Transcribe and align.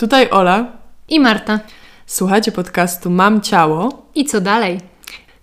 Tutaj 0.00 0.30
Ola. 0.30 0.72
I 1.08 1.20
Marta. 1.20 1.60
Słuchacie 2.06 2.52
podcastu 2.52 3.10
Mam 3.10 3.40
Ciało. 3.40 4.06
I 4.14 4.24
co 4.24 4.40
dalej? 4.40 4.80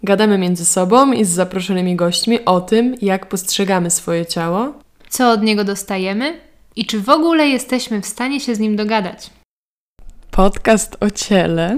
Gadamy 0.04 0.38
między 0.38 0.66
sobą 0.66 1.12
i 1.12 1.26
z 1.26 1.30
zaproszonymi 1.30 1.96
gośćmi 1.96 2.46
o 2.46 2.62
tym, 2.62 2.96
jak 3.02 3.30
postrzegamy 3.30 3.90
swoje 3.90 4.26
ciało, 4.26 4.74
co 5.10 5.32
od 5.32 5.44
niego 5.44 5.64
dostajemy 5.64 6.42
i 6.76 6.86
czy 6.86 7.00
w 7.02 7.10
ogóle 7.10 7.48
jesteśmy 7.48 8.02
w 8.02 8.06
stanie 8.06 8.40
się 8.40 8.56
z 8.56 8.60
nim 8.60 8.76
dogadać. 8.76 9.30
Podcast 10.32 10.98
o 11.00 11.10
ciele. 11.10 11.76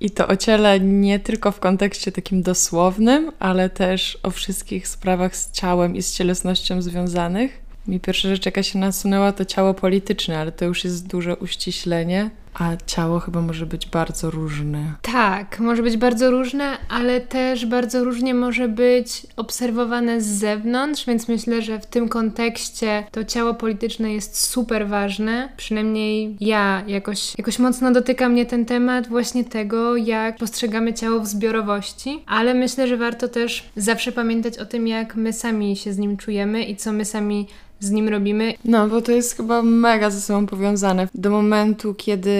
I 0.00 0.10
to 0.10 0.28
o 0.28 0.36
ciele 0.36 0.80
nie 0.80 1.18
tylko 1.18 1.52
w 1.52 1.60
kontekście 1.60 2.12
takim 2.12 2.42
dosłownym, 2.42 3.32
ale 3.38 3.70
też 3.70 4.18
o 4.22 4.30
wszystkich 4.30 4.88
sprawach 4.88 5.36
z 5.36 5.52
ciałem 5.52 5.96
i 5.96 6.02
z 6.02 6.14
cielesnością 6.14 6.82
związanych. 6.82 7.61
Mi 7.88 8.00
pierwsza 8.00 8.28
rzecz, 8.28 8.46
jaka 8.46 8.62
się 8.62 8.78
nasunęła, 8.78 9.32
to 9.32 9.44
ciało 9.44 9.74
polityczne, 9.74 10.38
ale 10.38 10.52
to 10.52 10.64
już 10.64 10.84
jest 10.84 11.06
duże 11.06 11.36
uściślenie. 11.36 12.30
A 12.54 12.76
ciało 12.86 13.20
chyba 13.20 13.40
może 13.40 13.66
być 13.66 13.86
bardzo 13.86 14.30
różne. 14.30 14.94
Tak, 15.02 15.60
może 15.60 15.82
być 15.82 15.96
bardzo 15.96 16.30
różne, 16.30 16.76
ale 16.88 17.20
też 17.20 17.66
bardzo 17.66 18.04
różnie 18.04 18.34
może 18.34 18.68
być 18.68 19.26
obserwowane 19.36 20.20
z 20.20 20.26
zewnątrz, 20.26 21.06
więc 21.06 21.28
myślę, 21.28 21.62
że 21.62 21.80
w 21.80 21.86
tym 21.86 22.08
kontekście 22.08 23.04
to 23.10 23.24
ciało 23.24 23.54
polityczne 23.54 24.12
jest 24.12 24.46
super 24.46 24.88
ważne. 24.88 25.48
Przynajmniej 25.56 26.36
ja 26.40 26.82
jakoś, 26.86 27.38
jakoś 27.38 27.58
mocno 27.58 27.92
dotyka 27.92 28.28
mnie 28.28 28.46
ten 28.46 28.66
temat 28.66 29.08
właśnie 29.08 29.44
tego, 29.44 29.96
jak 29.96 30.36
postrzegamy 30.36 30.94
ciało 30.94 31.20
w 31.20 31.26
zbiorowości, 31.26 32.22
ale 32.26 32.54
myślę, 32.54 32.88
że 32.88 32.96
warto 32.96 33.28
też 33.28 33.70
zawsze 33.76 34.12
pamiętać 34.12 34.58
o 34.58 34.66
tym, 34.66 34.88
jak 34.88 35.16
my 35.16 35.32
sami 35.32 35.76
się 35.76 35.92
z 35.92 35.98
nim 35.98 36.16
czujemy 36.16 36.64
i 36.64 36.76
co 36.76 36.92
my 36.92 37.04
sami 37.04 37.46
z 37.82 37.90
nim 37.90 38.08
robimy. 38.08 38.54
No, 38.64 38.88
bo 38.88 39.02
to 39.02 39.12
jest 39.12 39.36
chyba 39.36 39.62
mega 39.62 40.10
ze 40.10 40.20
sobą 40.20 40.46
powiązane. 40.46 41.08
Do 41.14 41.30
momentu, 41.30 41.94
kiedy 41.94 42.30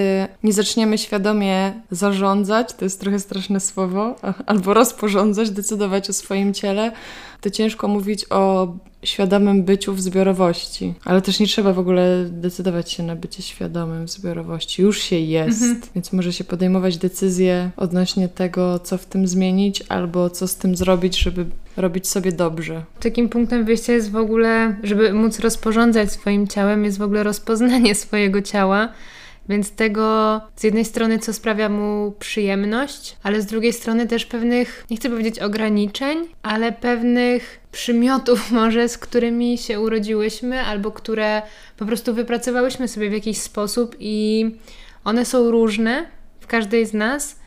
nie 0.42 0.52
zaczniemy 0.52 0.98
świadomie 0.98 1.72
zarządzać, 1.90 2.72
to 2.72 2.84
jest 2.84 3.00
trochę 3.00 3.18
straszne 3.20 3.60
słowo, 3.60 4.16
albo 4.46 4.74
rozporządzać, 4.74 5.50
decydować 5.50 6.10
o 6.10 6.12
swoim 6.12 6.54
ciele, 6.54 6.92
to 7.40 7.50
ciężko 7.50 7.88
mówić 7.88 8.26
o 8.30 8.68
świadomym 9.04 9.64
byciu 9.64 9.94
w 9.94 10.00
zbiorowości. 10.00 10.94
Ale 11.04 11.22
też 11.22 11.40
nie 11.40 11.46
trzeba 11.46 11.72
w 11.72 11.78
ogóle 11.78 12.24
decydować 12.30 12.92
się 12.92 13.02
na 13.02 13.16
bycie 13.16 13.42
świadomym 13.42 14.06
w 14.06 14.10
zbiorowości. 14.10 14.82
Już 14.82 15.02
się 15.02 15.16
jest, 15.16 15.62
mhm. 15.62 15.80
więc 15.94 16.12
może 16.12 16.32
się 16.32 16.44
podejmować 16.44 16.98
decyzje 16.98 17.70
odnośnie 17.76 18.28
tego, 18.28 18.78
co 18.78 18.98
w 18.98 19.06
tym 19.06 19.26
zmienić, 19.28 19.82
albo 19.88 20.30
co 20.30 20.48
z 20.48 20.56
tym 20.56 20.76
zrobić, 20.76 21.18
żeby 21.18 21.46
robić 21.76 22.08
sobie 22.08 22.32
dobrze. 22.32 22.84
Takim 23.00 23.28
punktem 23.28 23.64
wyjścia 23.64 23.92
jest 23.92 24.10
w 24.10 24.16
ogóle, 24.16 24.76
żeby 24.82 25.12
móc 25.12 25.38
rozporządzać 25.38 26.12
swoim 26.12 26.48
ciałem, 26.48 26.84
jest 26.84 26.98
w 26.98 27.02
ogóle 27.02 27.22
rozpoznanie 27.22 27.94
swojego 28.04 28.42
ciała 28.42 28.88
więc 29.48 29.72
tego 29.72 30.40
z 30.56 30.64
jednej 30.64 30.84
strony, 30.84 31.18
co 31.18 31.32
sprawia 31.32 31.68
mu 31.68 32.12
przyjemność, 32.18 33.16
ale 33.22 33.42
z 33.42 33.46
drugiej 33.46 33.72
strony 33.72 34.06
też 34.06 34.26
pewnych, 34.26 34.86
nie 34.90 34.96
chcę 34.96 35.10
powiedzieć 35.10 35.38
ograniczeń, 35.38 36.18
ale 36.42 36.72
pewnych 36.72 37.60
przymiotów 37.72 38.50
może, 38.60 38.88
z 38.88 38.98
którymi 38.98 39.58
się 39.58 39.80
urodziłyśmy 39.80 40.60
albo 40.60 40.90
które 40.90 41.42
po 41.76 41.86
prostu 41.86 42.14
wypracowałyśmy 42.14 42.88
sobie 42.88 43.10
w 43.10 43.12
jakiś 43.12 43.38
sposób 43.38 43.96
i 44.00 44.46
one 45.04 45.24
są 45.24 45.50
różne 45.50 46.06
w 46.40 46.46
każdej 46.46 46.86
z 46.86 46.94
nas. 46.94 47.42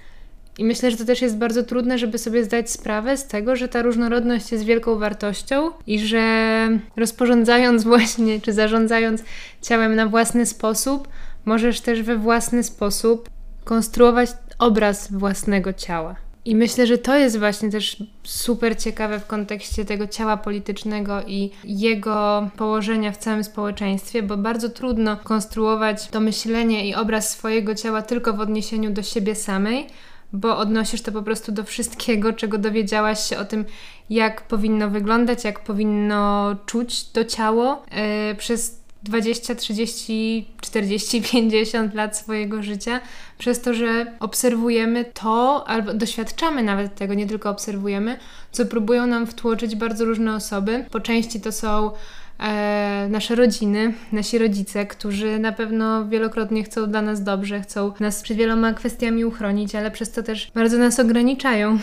I 0.58 0.66
myślę, 0.66 0.92
że 0.92 0.98
to 0.98 1.06
też 1.06 1.22
jest 1.22 1.38
bardzo 1.38 1.64
trudne, 1.64 1.98
żeby 1.98 2.18
sobie 2.18 2.44
zdać 2.44 2.72
sprawę 2.72 3.18
z 3.18 3.28
tego, 3.28 3.56
że 3.56 3.68
ta 3.68 3.82
różnorodność 3.82 4.52
jest 4.52 4.64
wielką 4.64 4.96
wartością 4.96 5.72
i 5.88 6.00
że 6.00 6.68
rozporządzając 6.96 7.84
właśnie, 7.94 8.42
czy 8.42 8.54
zarządzając 8.54 9.24
ciałem 9.62 9.96
na 9.96 10.06
własny 10.06 10.46
sposób, 10.46 11.08
możesz 11.46 11.82
też 11.82 12.02
we 12.02 12.18
własny 12.18 12.64
sposób 12.64 13.30
konstruować 13.64 14.30
obraz 14.60 15.12
własnego 15.12 15.74
ciała. 15.74 16.16
I 16.46 16.56
myślę, 16.56 16.88
że 16.88 16.98
to 16.98 17.16
jest 17.16 17.40
właśnie 17.40 17.70
też 17.72 18.04
super 18.24 18.78
ciekawe 18.78 19.20
w 19.20 19.28
kontekście 19.28 19.86
tego 19.86 20.08
ciała 20.08 20.38
politycznego 20.38 21.22
i 21.28 21.52
jego 21.64 22.50
położenia 22.58 23.12
w 23.12 23.18
całym 23.18 23.44
społeczeństwie, 23.44 24.24
bo 24.24 24.38
bardzo 24.38 24.70
trudno 24.70 25.18
konstruować 25.18 26.08
to 26.08 26.20
myślenie 26.20 26.90
i 26.90 26.96
obraz 26.96 27.30
swojego 27.30 27.76
ciała 27.76 28.02
tylko 28.02 28.34
w 28.34 28.40
odniesieniu 28.40 28.92
do 28.92 29.04
siebie 29.04 29.36
samej, 29.36 29.88
bo 30.34 30.58
odnosisz 30.58 31.02
to 31.02 31.12
po 31.12 31.24
prostu 31.24 31.52
do 31.52 31.64
wszystkiego, 31.64 32.34
czego 32.34 32.58
dowiedziałaś 32.58 33.30
się 33.30 33.38
o 33.38 33.46
tym, 33.46 33.66
jak 34.10 34.48
powinno 34.48 34.90
wyglądać, 34.90 35.44
jak 35.44 35.64
powinno 35.64 36.56
czuć 36.66 37.10
to 37.10 37.26
ciało 37.26 37.84
yy, 38.30 38.36
przez 38.36 38.85
20, 39.06 39.56
30, 39.56 40.48
40, 40.62 41.22
50 41.22 41.94
lat 41.94 42.18
swojego 42.18 42.64
życia, 42.64 43.02
przez 43.38 43.62
to, 43.62 43.74
że 43.74 44.06
obserwujemy 44.20 45.06
to, 45.14 45.68
albo 45.68 45.94
doświadczamy 45.94 46.64
nawet 46.64 46.96
tego, 46.96 47.14
nie 47.14 47.28
tylko 47.28 47.50
obserwujemy, 47.50 48.18
co 48.52 48.66
próbują 48.66 49.08
nam 49.08 49.28
wtłoczyć 49.28 49.76
bardzo 49.76 50.06
różne 50.06 50.36
osoby. 50.36 50.86
Po 50.92 51.00
części 51.00 51.42
to 51.42 51.52
są 51.52 51.92
e, 52.40 53.08
nasze 53.10 53.36
rodziny, 53.36 53.94
nasi 54.12 54.38
rodzice, 54.38 54.86
którzy 54.86 55.40
na 55.40 55.52
pewno 55.52 56.08
wielokrotnie 56.08 56.64
chcą 56.64 56.90
dla 56.90 57.02
nas 57.02 57.24
dobrze, 57.24 57.62
chcą 57.62 57.94
nas 58.00 58.22
przed 58.22 58.38
wieloma 58.38 58.74
kwestiami 58.74 59.26
uchronić, 59.26 59.76
ale 59.76 59.92
przez 59.92 60.12
to 60.12 60.24
też 60.24 60.52
bardzo 60.56 60.78
nas 60.78 61.00
ograniczają. 61.00 61.80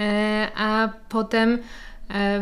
E, 0.00 0.48
a 0.56 0.88
potem 1.08 1.58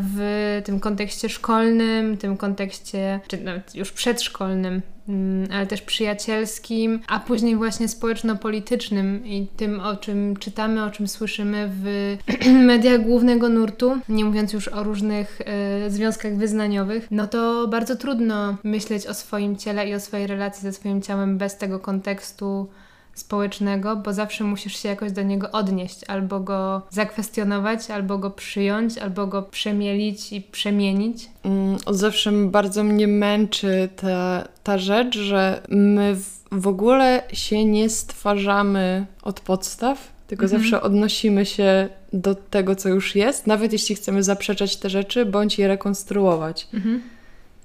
w 0.03 0.61
tym 0.65 0.81
kontekście 0.81 1.29
szkolnym, 1.29 2.17
tym 2.17 2.37
kontekście, 2.37 3.21
czy 3.29 3.37
nawet 3.37 3.75
już 3.75 3.93
przedszkolnym, 3.93 4.83
mm, 5.09 5.49
ale 5.53 5.67
też 5.67 5.83
przyjacielskim, 5.83 7.01
a 7.09 7.21
później 7.21 7.57
właśnie 7.57 7.89
społeczno-politycznym 7.89 9.27
i 9.27 9.47
tym, 9.57 9.81
o 9.81 9.97
czym 9.97 10.37
czytamy, 10.37 10.85
o 10.85 10.91
czym 10.91 11.09
słyszymy 11.09 11.71
w 11.83 12.17
mediach 12.67 13.03
głównego 13.03 13.49
nurtu, 13.49 13.99
nie 14.09 14.25
mówiąc 14.25 14.53
już 14.53 14.69
o 14.69 14.83
różnych 14.83 15.41
e, 15.41 15.91
związkach 15.91 16.37
wyznaniowych, 16.37 17.09
no 17.11 17.27
to 17.27 17.69
bardzo 17.69 17.97
trudno 17.97 18.57
myśleć 18.65 19.07
o 19.07 19.15
swoim 19.15 19.57
ciele 19.57 19.89
i 19.89 19.95
o 19.95 20.01
swojej 20.01 20.27
relacji 20.27 20.63
ze 20.63 20.73
swoim 20.73 21.03
ciałem 21.03 21.39
bez 21.39 21.57
tego 21.57 21.79
kontekstu 21.79 22.69
społecznego, 23.15 23.97
bo 23.97 24.13
zawsze 24.13 24.45
musisz 24.45 24.83
się 24.83 24.89
jakoś 24.89 25.13
do 25.13 25.23
niego 25.23 25.51
odnieść, 25.51 26.05
albo 26.09 26.41
go 26.41 26.83
zakwestionować, 26.91 27.91
albo 27.91 28.19
go 28.19 28.31
przyjąć, 28.31 28.99
albo 28.99 29.27
go 29.27 29.43
przemielić 29.43 30.33
i 30.33 30.41
przemienić. 30.41 31.31
Mm, 31.45 31.79
od 31.87 31.97
zawsze 31.97 32.33
bardzo 32.33 32.85
mnie 32.85 33.07
męczy 33.07 33.89
ta, 33.97 34.49
ta 34.63 34.79
rzecz, 34.79 35.19
że 35.19 35.63
my 35.69 36.15
w, 36.15 36.41
w 36.53 36.69
ogóle 36.69 37.23
się 37.33 37.65
nie 37.65 37.89
stwarzamy 37.89 39.07
od 39.23 39.41
podstaw, 39.41 40.13
tylko 40.27 40.45
mhm. 40.45 40.63
zawsze 40.63 40.83
odnosimy 40.83 41.47
się 41.47 41.89
do 42.13 42.35
tego, 42.35 42.77
co 42.77 42.89
już 42.89 43.17
jest, 43.17 43.47
nawet 43.47 43.73
jeśli 43.73 43.95
chcemy 43.95 44.23
zaprzeczać 44.23 44.77
te 44.77 44.91
rzeczy, 44.91 45.27
bądź 45.27 45.59
je 45.59 45.69
rekonstruować. 45.69 46.69
Mhm. 46.75 47.03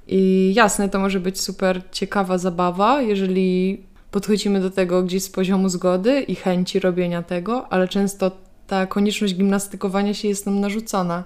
I 0.07 0.53
jasne, 0.55 0.89
to 0.89 0.99
może 0.99 1.19
być 1.19 1.41
super 1.41 1.81
ciekawa 1.91 2.37
zabawa, 2.37 3.01
jeżeli 3.01 3.83
podchodzimy 4.11 4.61
do 4.61 4.71
tego 4.71 5.03
gdzieś 5.03 5.23
z 5.23 5.29
poziomu 5.29 5.69
zgody 5.69 6.21
i 6.21 6.35
chęci 6.35 6.79
robienia 6.79 7.23
tego, 7.23 7.67
ale 7.69 7.87
często 7.87 8.31
ta 8.67 8.87
konieczność 8.87 9.35
gimnastykowania 9.35 10.13
się 10.13 10.27
jest 10.27 10.45
nam 10.45 10.59
narzucona. 10.59 11.23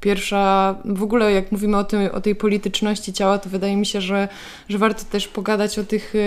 Pierwsza, 0.00 0.74
w 0.84 1.02
ogóle 1.02 1.32
jak 1.32 1.52
mówimy 1.52 1.76
o, 1.76 1.84
tym, 1.84 2.08
o 2.12 2.20
tej 2.20 2.34
polityczności 2.34 3.12
ciała, 3.12 3.38
to 3.38 3.50
wydaje 3.50 3.76
mi 3.76 3.86
się, 3.86 4.00
że, 4.00 4.28
że 4.68 4.78
warto 4.78 5.04
też 5.04 5.28
pogadać 5.28 5.78
o 5.78 5.84
tych 5.84 6.14
y, 6.14 6.18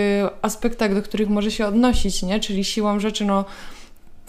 aspektach, 0.42 0.94
do 0.94 1.02
których 1.02 1.28
może 1.28 1.50
się 1.50 1.66
odnosić, 1.66 2.22
nie? 2.22 2.40
Czyli 2.40 2.64
siłą 2.64 3.00
rzeczy, 3.00 3.24
no 3.24 3.44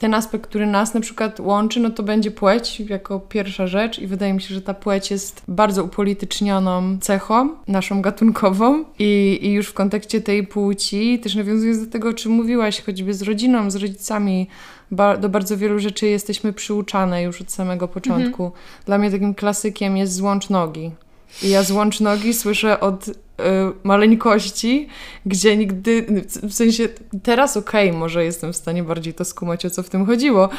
ten 0.03 0.13
aspekt, 0.13 0.47
który 0.49 0.65
nas 0.67 0.93
na 0.93 1.01
przykład 1.01 1.39
łączy, 1.39 1.79
no 1.79 1.89
to 1.89 2.03
będzie 2.03 2.31
płeć 2.31 2.79
jako 2.79 3.19
pierwsza 3.19 3.67
rzecz 3.67 3.99
i 3.99 4.07
wydaje 4.07 4.33
mi 4.33 4.41
się, 4.41 4.55
że 4.55 4.61
ta 4.61 4.73
płeć 4.73 5.11
jest 5.11 5.43
bardzo 5.47 5.83
upolitycznioną 5.83 6.97
cechą 7.01 7.49
naszą 7.67 8.01
gatunkową 8.01 8.85
i, 8.99 9.39
i 9.41 9.51
już 9.51 9.67
w 9.67 9.73
kontekście 9.73 10.21
tej 10.21 10.47
płci, 10.47 11.19
też 11.19 11.35
nawiązując 11.35 11.85
do 11.85 11.91
tego, 11.91 12.09
o 12.09 12.13
czym 12.13 12.31
mówiłaś, 12.31 12.81
choćby 12.81 13.13
z 13.13 13.21
rodziną, 13.21 13.71
z 13.71 13.75
rodzicami, 13.75 14.47
ba 14.91 15.17
do 15.17 15.29
bardzo 15.29 15.57
wielu 15.57 15.79
rzeczy 15.79 16.07
jesteśmy 16.07 16.53
przyuczane 16.53 17.23
już 17.23 17.41
od 17.41 17.51
samego 17.51 17.88
początku. 17.88 18.45
Mhm. 18.45 18.63
Dla 18.85 18.97
mnie 18.97 19.11
takim 19.11 19.33
klasykiem 19.33 19.97
jest 19.97 20.13
złącz 20.13 20.49
nogi. 20.49 20.91
I 21.41 21.50
ja 21.50 21.63
złącz 21.63 22.00
nogi 22.00 22.33
słyszę 22.33 22.80
od 22.80 23.09
Y, 23.41 23.74
maleńkości, 23.83 24.88
gdzie 25.25 25.57
nigdy, 25.57 26.06
w 26.44 26.53
sensie 26.53 26.89
teraz 27.24 27.57
okej, 27.57 27.89
okay, 27.89 28.00
może 28.00 28.25
jestem 28.25 28.53
w 28.53 28.56
stanie 28.56 28.83
bardziej 28.83 29.13
to 29.13 29.25
skumać, 29.25 29.65
o 29.65 29.69
co 29.69 29.83
w 29.83 29.89
tym 29.89 30.06
chodziło, 30.06 30.50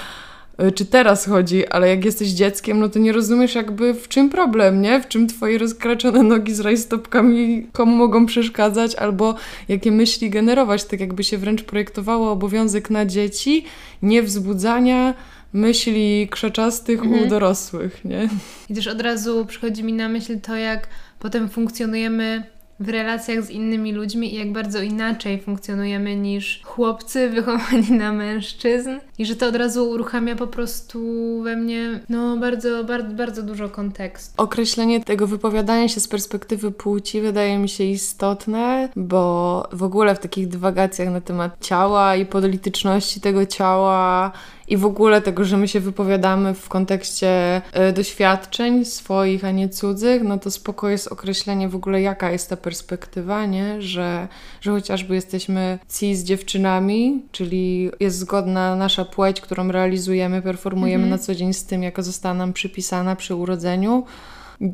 y, 0.62 0.72
czy 0.72 0.86
teraz 0.86 1.26
chodzi, 1.26 1.66
ale 1.66 1.88
jak 1.88 2.04
jesteś 2.04 2.28
dzieckiem, 2.28 2.80
no 2.80 2.88
to 2.88 2.98
nie 2.98 3.12
rozumiesz 3.12 3.54
jakby 3.54 3.94
w 3.94 4.08
czym 4.08 4.30
problem, 4.30 4.82
nie? 4.82 5.00
W 5.00 5.08
czym 5.08 5.26
twoje 5.26 5.58
rozkraczone 5.58 6.22
nogi 6.22 6.54
z 6.54 6.60
rajstopkami 6.60 7.66
komu 7.72 7.96
mogą 7.96 8.26
przeszkadzać, 8.26 8.94
albo 8.94 9.34
jakie 9.68 9.92
myśli 9.92 10.30
generować, 10.30 10.84
tak 10.84 11.00
jakby 11.00 11.24
się 11.24 11.38
wręcz 11.38 11.62
projektowało 11.62 12.30
obowiązek 12.30 12.90
na 12.90 13.06
dzieci, 13.06 13.64
nie 14.02 14.22
wzbudzania 14.22 15.14
myśli 15.54 16.28
krzaczastych 16.30 17.02
mhm. 17.02 17.22
u 17.22 17.26
dorosłych, 17.26 18.04
nie? 18.04 18.28
I 18.70 18.74
też 18.74 18.86
od 18.86 19.00
razu 19.00 19.46
przychodzi 19.46 19.84
mi 19.84 19.92
na 19.92 20.08
myśl 20.08 20.40
to, 20.40 20.56
jak 20.56 20.88
potem 21.18 21.48
funkcjonujemy 21.48 22.54
w 22.80 22.88
relacjach 22.88 23.42
z 23.44 23.50
innymi 23.50 23.92
ludźmi 23.92 24.34
i 24.34 24.38
jak 24.38 24.52
bardzo 24.52 24.82
inaczej 24.82 25.40
funkcjonujemy 25.40 26.16
niż 26.16 26.60
chłopcy 26.64 27.28
wychowani 27.34 27.90
na 27.90 28.12
mężczyzn 28.12 28.90
i 29.18 29.26
że 29.26 29.36
to 29.36 29.46
od 29.46 29.56
razu 29.56 29.90
uruchamia 29.90 30.36
po 30.36 30.46
prostu 30.46 31.00
we 31.42 31.56
mnie 31.56 32.00
no 32.08 32.36
bardzo, 32.36 32.84
bardzo, 32.84 33.14
bardzo 33.14 33.42
dużo 33.42 33.68
kontekstu. 33.68 34.42
Określenie 34.42 35.00
tego 35.00 35.26
wypowiadania 35.26 35.88
się 35.88 36.00
z 36.00 36.08
perspektywy 36.08 36.70
płci 36.70 37.20
wydaje 37.20 37.58
mi 37.58 37.68
się 37.68 37.84
istotne, 37.84 38.88
bo 38.96 39.68
w 39.72 39.82
ogóle 39.82 40.14
w 40.14 40.18
takich 40.18 40.48
dywagacjach 40.48 41.08
na 41.08 41.20
temat 41.20 41.56
ciała 41.60 42.16
i 42.16 42.26
polityczności 42.26 43.20
tego 43.20 43.46
ciała 43.46 44.32
i 44.68 44.76
w 44.76 44.84
ogóle 44.84 45.22
tego, 45.22 45.44
że 45.44 45.56
my 45.56 45.68
się 45.68 45.80
wypowiadamy 45.80 46.54
w 46.54 46.68
kontekście 46.68 47.62
y, 47.88 47.92
doświadczeń 47.92 48.84
swoich, 48.84 49.44
a 49.44 49.50
nie 49.50 49.68
cudzych, 49.68 50.22
no 50.22 50.38
to 50.38 50.50
spoko 50.50 50.88
jest 50.88 51.08
określenie 51.08 51.68
w 51.68 51.76
ogóle, 51.76 52.02
jaka 52.02 52.30
jest 52.30 52.50
ta 52.50 52.56
perspektywa, 52.56 53.46
nie? 53.46 53.82
Że, 53.82 54.28
że 54.60 54.70
chociażby 54.70 55.14
jesteśmy 55.14 55.78
cis 55.98 56.22
dziewczynami, 56.22 57.22
czyli 57.32 57.90
jest 58.00 58.18
zgodna 58.18 58.76
nasza 58.76 59.04
płeć, 59.04 59.40
którą 59.40 59.72
realizujemy, 59.72 60.42
performujemy 60.42 61.04
mhm. 61.04 61.10
na 61.10 61.18
co 61.18 61.34
dzień 61.34 61.52
z 61.52 61.64
tym, 61.64 61.82
jaka 61.82 62.02
została 62.02 62.34
nam 62.34 62.52
przypisana 62.52 63.16
przy 63.16 63.34
urodzeniu, 63.34 64.04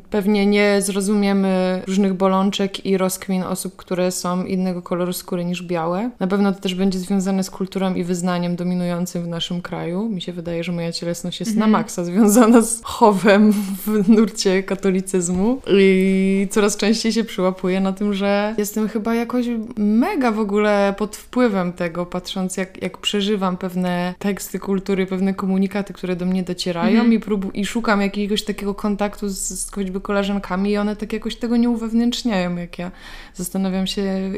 Pewnie 0.09 0.45
nie 0.45 0.81
zrozumiemy 0.81 1.81
różnych 1.87 2.13
bolączek 2.13 2.85
i 2.85 2.97
rozkmin 2.97 3.43
osób, 3.43 3.75
które 3.75 4.11
są 4.11 4.45
innego 4.45 4.81
koloru 4.81 5.13
skóry 5.13 5.45
niż 5.45 5.63
białe. 5.63 6.09
Na 6.19 6.27
pewno 6.27 6.51
to 6.51 6.59
też 6.59 6.75
będzie 6.75 6.99
związane 6.99 7.43
z 7.43 7.49
kulturą 7.49 7.93
i 7.93 8.03
wyznaniem 8.03 8.55
dominującym 8.55 9.23
w 9.23 9.27
naszym 9.27 9.61
kraju. 9.61 10.09
Mi 10.09 10.21
się 10.21 10.33
wydaje, 10.33 10.63
że 10.63 10.71
moja 10.71 10.91
cielesność 10.91 11.39
jest 11.39 11.55
na 11.55 11.65
mhm. 11.65 11.71
maksa 11.71 12.03
związana 12.03 12.61
z 12.61 12.81
chowem 12.83 13.51
w 13.85 14.09
nurcie 14.09 14.63
katolicyzmu 14.63 15.61
i 15.67 16.47
coraz 16.51 16.77
częściej 16.77 17.13
się 17.13 17.23
przyłapuję 17.23 17.79
na 17.79 17.93
tym, 17.93 18.13
że 18.13 18.55
jestem 18.57 18.89
chyba 18.89 19.15
jakoś 19.15 19.45
mega 19.77 20.31
w 20.31 20.39
ogóle 20.39 20.95
pod 20.97 21.15
wpływem 21.15 21.73
tego, 21.73 22.05
patrząc 22.05 22.57
jak, 22.57 22.81
jak 22.81 22.97
przeżywam 22.97 23.57
pewne 23.57 24.13
teksty 24.19 24.59
kultury, 24.59 25.05
pewne 25.05 25.33
komunikaty, 25.33 25.93
które 25.93 26.15
do 26.15 26.25
mnie 26.25 26.43
docierają 26.43 27.01
mhm. 27.01 27.13
i, 27.13 27.19
próbu- 27.19 27.51
i 27.53 27.65
szukam 27.65 28.01
jakiegoś 28.01 28.43
takiego 28.43 28.75
kontaktu 28.75 29.29
z, 29.29 29.37
z 29.37 29.70
choćby 29.71 30.01
koleżankami 30.01 30.71
i 30.71 30.77
one 30.77 30.95
tak 30.95 31.13
jakoś 31.13 31.35
tego 31.35 31.57
nie 31.57 31.69
uwewnętrzniają, 31.69 32.55
jak 32.55 32.79
ja 32.79 32.91
zastanawiam 33.33 33.87
się, 33.87 34.31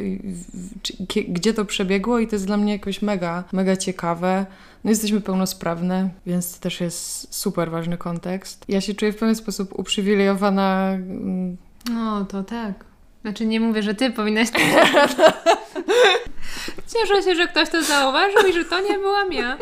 gdzie 1.27 1.53
to 1.53 1.65
przebiegło 1.65 2.19
i 2.19 2.27
to 2.27 2.35
jest 2.35 2.45
dla 2.45 2.57
mnie 2.57 2.73
jakoś 2.73 3.01
mega, 3.01 3.43
mega 3.51 3.77
ciekawe. 3.77 4.45
No 4.83 4.89
jesteśmy 4.89 5.21
pełnosprawne, 5.21 6.09
więc 6.25 6.55
to 6.55 6.63
też 6.63 6.81
jest 6.81 7.35
super 7.35 7.71
ważny 7.71 7.97
kontekst. 7.97 8.65
Ja 8.67 8.81
się 8.81 8.93
czuję 8.93 9.13
w 9.13 9.17
pewien 9.17 9.35
sposób 9.35 9.79
uprzywilejowana. 9.79 10.89
Mm, 10.91 11.57
o, 11.97 12.25
to 12.25 12.43
tak. 12.43 12.85
Znaczy 13.21 13.45
nie 13.45 13.59
mówię, 13.59 13.83
że 13.83 13.95
ty 13.95 14.11
powinnaś... 14.11 14.49
Cieszę 16.93 17.23
się, 17.23 17.35
że 17.35 17.47
ktoś 17.47 17.69
to 17.69 17.83
zauważył 17.83 18.49
i 18.49 18.53
że 18.53 18.65
to 18.65 18.81
nie 18.89 18.97
byłam 18.97 19.33
ja. 19.33 19.57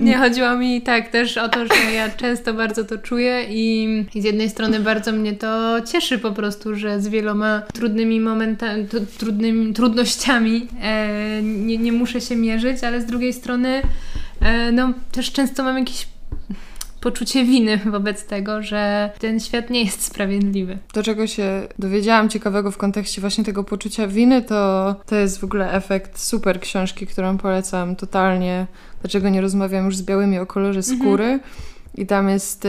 Nie 0.00 0.18
chodziło 0.18 0.56
mi 0.56 0.82
tak 0.82 1.08
też 1.08 1.38
o 1.38 1.48
to, 1.48 1.66
że 1.66 1.92
ja 1.92 2.10
często 2.10 2.54
bardzo 2.54 2.84
to 2.84 2.98
czuję 2.98 3.46
i, 3.48 4.04
z 4.14 4.24
jednej 4.24 4.50
strony 4.50 4.80
bardzo 4.80 5.12
mnie 5.12 5.32
to 5.32 5.80
cieszy 5.92 6.18
po 6.18 6.32
prostu, 6.32 6.74
że 6.74 7.00
z 7.00 7.08
wieloma 7.08 7.62
trudnymi 7.74 8.20
momentami, 8.20 8.86
trudnymi 9.18 9.74
trudnościami 9.74 10.68
e, 10.82 11.42
nie, 11.42 11.78
nie 11.78 11.92
muszę 11.92 12.20
się 12.20 12.36
mierzyć, 12.36 12.84
ale 12.84 13.00
z 13.00 13.06
drugiej 13.06 13.32
strony 13.32 13.82
e, 14.40 14.72
no 14.72 14.92
też 15.12 15.32
często 15.32 15.62
mam 15.62 15.78
jakiś 15.78 16.06
poczucie 17.06 17.44
winy 17.44 17.76
wobec 17.96 18.24
tego, 18.24 18.62
że 18.62 19.10
ten 19.18 19.40
świat 19.40 19.70
nie 19.70 19.84
jest 19.84 20.02
sprawiedliwy. 20.02 20.78
To, 20.92 21.02
czego 21.02 21.26
się 21.26 21.68
dowiedziałam 21.78 22.28
ciekawego 22.28 22.70
w 22.70 22.76
kontekście 22.76 23.20
właśnie 23.20 23.44
tego 23.44 23.64
poczucia 23.64 24.06
winy, 24.06 24.42
to, 24.42 24.94
to 25.06 25.16
jest 25.16 25.40
w 25.40 25.44
ogóle 25.44 25.72
efekt 25.72 26.20
super 26.20 26.60
książki, 26.60 27.06
którą 27.06 27.38
polecam 27.38 27.96
totalnie. 27.96 28.66
Dlaczego 29.00 29.28
nie 29.28 29.40
rozmawiam 29.40 29.84
już 29.84 29.96
z 29.96 30.02
białymi 30.02 30.38
o 30.38 30.46
kolorze 30.46 30.78
mhm. 30.78 30.98
skóry? 30.98 31.24
Mhm. 31.24 31.40
I 31.94 32.06
tam 32.06 32.28
jest 32.28 32.68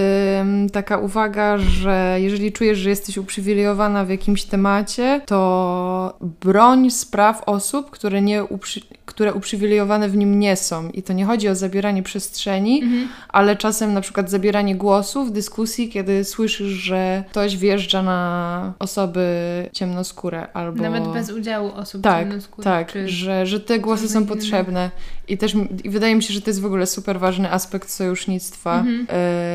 taka 0.73 0.97
uwaga, 0.97 1.57
że 1.57 2.17
jeżeli 2.19 2.51
czujesz, 2.51 2.77
że 2.77 2.89
jesteś 2.89 3.17
uprzywilejowana 3.17 4.05
w 4.05 4.09
jakimś 4.09 4.43
temacie, 4.43 5.21
to 5.25 6.17
broń 6.21 6.91
spraw 6.91 7.43
osób, 7.45 7.89
które, 7.89 8.21
nie 8.21 8.43
uprzy 8.43 8.81
które 9.07 9.33
uprzywilejowane 9.33 10.09
w 10.09 10.17
nim 10.17 10.39
nie 10.39 10.55
są. 10.55 10.89
I 10.89 11.03
to 11.03 11.13
nie 11.13 11.25
chodzi 11.25 11.49
o 11.49 11.55
zabieranie 11.55 12.03
przestrzeni, 12.03 12.83
mhm. 12.83 13.07
ale 13.29 13.55
czasem 13.55 13.93
na 13.93 14.01
przykład 14.01 14.29
zabieranie 14.29 14.75
głosu 14.75 15.25
w 15.25 15.31
dyskusji, 15.31 15.89
kiedy 15.89 16.23
słyszysz, 16.23 16.67
że 16.67 17.23
ktoś 17.29 17.57
wjeżdża 17.57 18.03
na 18.03 18.73
osoby 18.79 19.25
ciemnoskóre 19.71 20.47
albo... 20.53 20.83
Nawet 20.83 21.07
bez 21.07 21.31
udziału 21.31 21.71
osób 21.71 22.01
tak, 22.01 22.27
ciemnoskórych. 22.27 22.63
Tak, 22.63 22.93
że, 23.05 23.45
że 23.45 23.59
te 23.59 23.79
głosy 23.79 24.09
są 24.09 24.25
potrzebne. 24.25 24.91
I 25.27 25.37
też 25.37 25.55
i 25.83 25.89
wydaje 25.89 26.15
mi 26.15 26.23
się, 26.23 26.33
że 26.33 26.41
to 26.41 26.49
jest 26.49 26.61
w 26.61 26.65
ogóle 26.65 26.85
super 26.85 27.19
ważny 27.19 27.51
aspekt 27.51 27.89
sojusznictwa 27.89 28.79
mhm. 28.79 29.07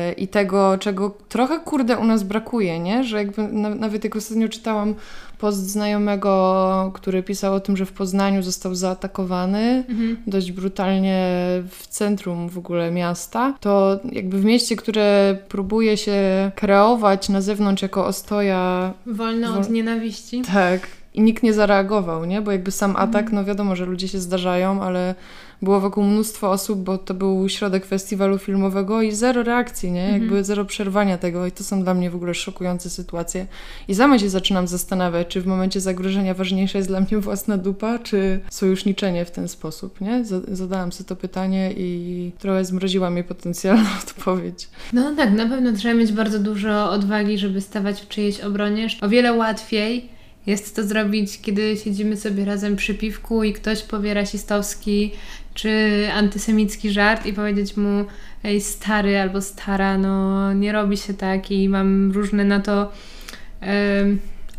Y 0.09 0.13
i 0.13 0.27
tego, 0.27 0.77
czego 0.77 1.17
trochę 1.29 1.59
kurde 1.59 1.97
u 1.97 2.05
nas 2.05 2.23
brakuje, 2.23 2.79
nie? 2.79 3.03
Że 3.03 3.17
jakby 3.17 3.47
nawet 3.53 4.03
jak 4.03 4.15
ostatnio 4.15 4.49
czytałam 4.49 4.95
post 5.43 5.69
znajomego, 5.69 6.91
który 6.93 7.23
pisał 7.23 7.53
o 7.53 7.59
tym, 7.59 7.77
że 7.77 7.85
w 7.85 7.91
Poznaniu 7.91 8.43
został 8.43 8.75
zaatakowany 8.75 9.83
mhm. 9.89 10.17
dość 10.27 10.51
brutalnie 10.51 11.27
w 11.69 11.87
centrum 11.87 12.49
w 12.49 12.57
ogóle 12.57 12.91
miasta, 12.91 13.53
to 13.59 13.99
jakby 14.11 14.39
w 14.39 14.45
mieście, 14.45 14.75
które 14.75 15.37
próbuje 15.49 15.97
się 15.97 16.51
kreować 16.55 17.29
na 17.29 17.41
zewnątrz 17.41 17.81
jako 17.81 18.05
ostoja... 18.05 18.93
Wolne 19.05 19.53
od 19.59 19.69
nienawiści. 19.69 20.41
Tak. 20.41 20.87
I 21.13 21.21
nikt 21.21 21.43
nie 21.43 21.53
zareagował, 21.53 22.25
nie? 22.25 22.41
Bo 22.41 22.51
jakby 22.51 22.71
sam 22.71 22.95
atak, 22.95 23.23
mhm. 23.23 23.35
no 23.35 23.45
wiadomo, 23.45 23.75
że 23.75 23.85
ludzie 23.85 24.07
się 24.07 24.19
zdarzają, 24.19 24.83
ale 24.83 25.15
było 25.63 25.79
wokół 25.79 26.03
mnóstwo 26.03 26.51
osób, 26.51 26.79
bo 26.79 26.97
to 26.97 27.13
był 27.13 27.49
środek 27.49 27.85
festiwalu 27.85 28.37
filmowego 28.37 29.01
i 29.01 29.11
zero 29.11 29.43
reakcji, 29.43 29.91
nie? 29.91 30.11
Jakby 30.11 30.25
mhm. 30.25 30.43
zero 30.43 30.65
przerwania 30.65 31.17
tego 31.17 31.45
i 31.45 31.51
to 31.51 31.63
są 31.63 31.83
dla 31.83 31.93
mnie 31.93 32.09
w 32.09 32.15
ogóle 32.15 32.33
szokujące 32.33 32.89
sytuacje. 32.89 33.47
I 33.87 33.95
sama 33.95 34.19
się 34.19 34.29
zaczynam 34.29 34.67
zastanawiać, 34.67 35.27
czy 35.27 35.41
w 35.41 35.47
momencie 35.47 35.81
zagrożenia 35.81 36.33
ważniejsza 36.33 36.77
jest 36.77 36.89
dla 36.89 36.99
mnie 36.99 37.17
własna 37.27 37.57
dupa, 37.57 37.99
czy 37.99 38.39
sojuszniczenie 38.49 39.25
w 39.25 39.31
ten 39.31 39.47
sposób, 39.47 40.01
nie? 40.01 40.25
Zadałam 40.47 40.91
sobie 40.91 41.07
to 41.07 41.15
pytanie 41.15 41.73
i 41.77 42.31
trochę 42.39 42.65
zmroziła 42.65 43.09
mnie 43.09 43.23
potencjalna 43.23 43.89
odpowiedź. 44.07 44.69
No 44.93 45.15
tak, 45.15 45.33
na 45.33 45.45
pewno 45.45 45.73
trzeba 45.73 45.93
mieć 45.93 46.11
bardzo 46.11 46.39
dużo 46.39 46.91
odwagi, 46.91 47.37
żeby 47.37 47.61
stawać 47.61 48.01
w 48.01 48.07
czyjejś 48.07 48.39
obronie. 48.41 48.87
O 49.01 49.09
wiele 49.09 49.33
łatwiej 49.33 50.09
jest 50.47 50.75
to 50.75 50.83
zrobić, 50.83 51.41
kiedy 51.41 51.77
siedzimy 51.77 52.17
sobie 52.17 52.45
razem 52.45 52.75
przy 52.75 52.93
piwku 52.93 53.43
i 53.43 53.53
ktoś 53.53 53.83
powie 53.83 54.13
rasistowski 54.13 55.11
czy 55.53 55.69
antysemicki 56.13 56.91
żart 56.91 57.25
i 57.25 57.33
powiedzieć 57.33 57.77
mu 57.77 58.05
ej 58.43 58.61
stary 58.61 59.19
albo 59.19 59.41
stara, 59.41 59.97
no 59.97 60.53
nie 60.53 60.71
robi 60.71 60.97
się 60.97 61.13
tak 61.13 61.51
i 61.51 61.69
mam 61.69 62.11
różne 62.11 62.45
na 62.45 62.59
to 62.59 62.91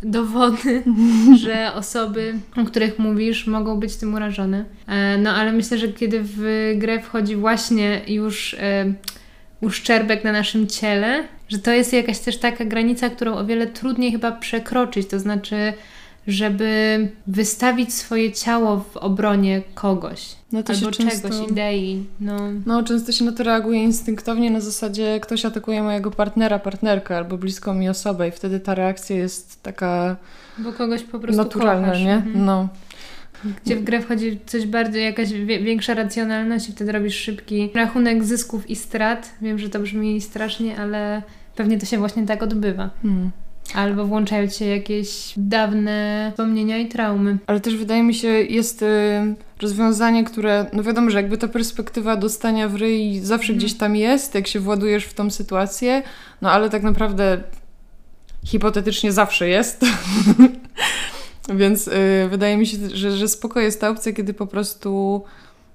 dowody, 0.03 0.83
że 1.43 1.73
osoby, 1.73 2.33
o 2.57 2.65
których 2.65 2.99
mówisz, 2.99 3.47
mogą 3.47 3.79
być 3.79 3.95
tym 3.95 4.13
urażone. 4.13 4.65
E, 4.87 5.17
no 5.17 5.33
ale 5.33 5.51
myślę, 5.51 5.77
że 5.77 5.87
kiedy 5.87 6.21
w 6.23 6.73
grę 6.77 6.99
wchodzi 6.99 7.35
właśnie 7.35 8.01
już 8.07 8.55
uszczerbek 9.65 10.23
na 10.23 10.31
naszym 10.31 10.67
ciele, 10.67 11.23
że 11.49 11.59
to 11.59 11.71
jest 11.71 11.93
jakaś 11.93 12.19
też 12.19 12.37
taka 12.37 12.65
granica, 12.65 13.09
którą 13.09 13.35
o 13.35 13.45
wiele 13.45 13.67
trudniej 13.67 14.11
chyba 14.11 14.31
przekroczyć, 14.31 15.07
to 15.07 15.19
znaczy 15.19 15.73
żeby 16.27 16.99
wystawić 17.27 17.93
swoje 17.93 18.31
ciało 18.31 18.85
w 18.93 18.97
obronie 18.97 19.61
kogoś. 19.73 20.35
No 20.51 20.63
to 20.63 20.73
albo 20.73 20.91
czegoś, 20.91 21.13
często, 21.13 21.47
idei. 21.49 22.05
No. 22.19 22.37
no, 22.65 22.83
często 22.83 23.11
się 23.11 23.25
na 23.25 23.31
to 23.31 23.43
reaguje 23.43 23.83
instynktownie 23.83 24.51
na 24.51 24.59
zasadzie 24.59 25.19
ktoś 25.19 25.45
atakuje 25.45 25.83
mojego 25.83 26.11
partnera, 26.11 26.59
partnerkę 26.59 27.17
albo 27.17 27.37
bliską 27.37 27.73
mi 27.73 27.89
osobę 27.89 28.27
i 28.27 28.31
wtedy 28.31 28.59
ta 28.59 28.75
reakcja 28.75 29.15
jest 29.15 29.63
taka 29.63 30.15
Bo 30.57 30.73
kogoś 30.73 31.03
po 31.03 31.19
prostu 31.19 31.43
naturalna, 31.43 31.87
kochasz. 31.87 32.03
nie? 32.03 32.13
Mhm. 32.13 32.45
No. 32.45 32.67
Gdzie 33.65 33.75
w 33.75 33.83
grę 33.83 34.01
wchodzi 34.01 34.39
coś 34.45 34.65
bardziej, 34.65 35.03
jakaś 35.03 35.33
większa 35.45 35.93
racjonalność 35.93 36.69
i 36.69 36.71
wtedy 36.71 36.91
robisz 36.91 37.15
szybki 37.15 37.69
rachunek 37.73 38.23
zysków 38.23 38.69
i 38.69 38.75
strat. 38.75 39.31
Wiem, 39.41 39.59
że 39.59 39.69
to 39.69 39.79
brzmi 39.79 40.21
strasznie, 40.21 40.77
ale 40.77 41.21
pewnie 41.55 41.79
to 41.79 41.85
się 41.85 41.97
właśnie 41.97 42.25
tak 42.25 42.43
odbywa. 42.43 42.89
Hmm. 43.01 43.31
Albo 43.73 44.05
włączają 44.05 44.49
się 44.49 44.65
jakieś 44.65 45.33
dawne 45.37 46.27
wspomnienia 46.31 46.77
i 46.77 46.87
traumy. 46.87 47.37
Ale 47.47 47.59
też 47.59 47.75
wydaje 47.75 48.03
mi 48.03 48.13
się, 48.13 48.27
jest 48.27 48.81
y, 48.81 48.85
rozwiązanie, 49.61 50.23
które, 50.23 50.65
no 50.73 50.83
wiadomo, 50.83 51.09
że 51.09 51.17
jakby 51.17 51.37
ta 51.37 51.47
perspektywa 51.47 52.15
dostania 52.15 52.69
w 52.69 52.75
ryj 52.75 53.19
zawsze 53.19 53.53
mm. 53.53 53.59
gdzieś 53.59 53.73
tam 53.73 53.95
jest, 53.95 54.35
jak 54.35 54.47
się 54.47 54.59
władujesz 54.59 55.05
w 55.05 55.13
tą 55.13 55.29
sytuację, 55.29 56.03
no 56.41 56.51
ale 56.51 56.69
tak 56.69 56.83
naprawdę 56.83 57.43
hipotetycznie 58.45 59.11
zawsze 59.11 59.47
jest. 59.49 59.85
Więc 61.53 61.87
y, 61.87 61.91
wydaje 62.29 62.57
mi 62.57 62.67
się, 62.67 62.77
że, 62.93 63.11
że 63.11 63.27
spoko 63.27 63.59
jest 63.59 63.81
ta 63.81 63.89
opcja, 63.89 64.13
kiedy 64.13 64.33
po 64.33 64.47
prostu 64.47 65.21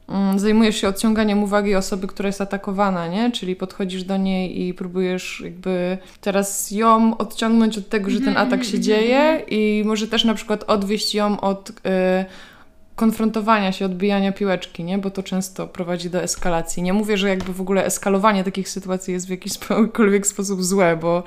mm, 0.09 0.39
zajmujesz 0.39 0.77
się 0.77 0.89
odciąganiem 0.89 1.43
uwagi 1.43 1.75
osoby, 1.75 2.07
która 2.07 2.27
jest 2.27 2.41
atakowana, 2.41 3.09
nie? 3.09 3.31
Czyli 3.33 3.57
podchodzisz 3.57 4.05
do 4.05 4.17
niej 4.17 4.63
i 4.63 4.75
próbujesz 4.75 5.41
jakby 5.45 5.99
teraz 6.21 6.71
ją 6.71 7.17
odciągnąć 7.17 7.79
od 7.79 7.89
tego, 7.89 8.11
że 8.11 8.19
ten 8.19 8.29
mhm, 8.29 8.47
atak 8.47 8.65
się 8.65 8.77
mhm, 8.77 8.83
dzieje 8.83 9.21
mhm. 9.21 9.49
i 9.49 9.83
może 9.87 10.09
też 10.09 10.25
na 10.25 10.35
przykład 10.35 10.65
odwieść 10.67 11.15
ją 11.15 11.41
od... 11.41 11.71
Y 11.71 11.73
konfrontowania 12.97 13.73
się, 13.73 13.85
odbijania 13.85 14.33
piłeczki, 14.33 14.85
nie? 14.85 14.99
Bo 14.99 15.11
to 15.11 15.23
często 15.23 15.67
prowadzi 15.67 16.11
do 16.11 16.23
eskalacji. 16.23 16.83
Nie 16.83 16.93
mówię, 16.93 17.17
że 17.17 17.29
jakby 17.29 17.53
w 17.53 17.61
ogóle 17.61 17.85
eskalowanie 17.85 18.45
takich 18.45 18.69
sytuacji 18.69 19.15
jest 19.15 19.27
w 19.27 19.31
jakikolwiek 19.31 20.27
sposób 20.33 20.65
złe, 20.65 20.97
bo 20.97 21.23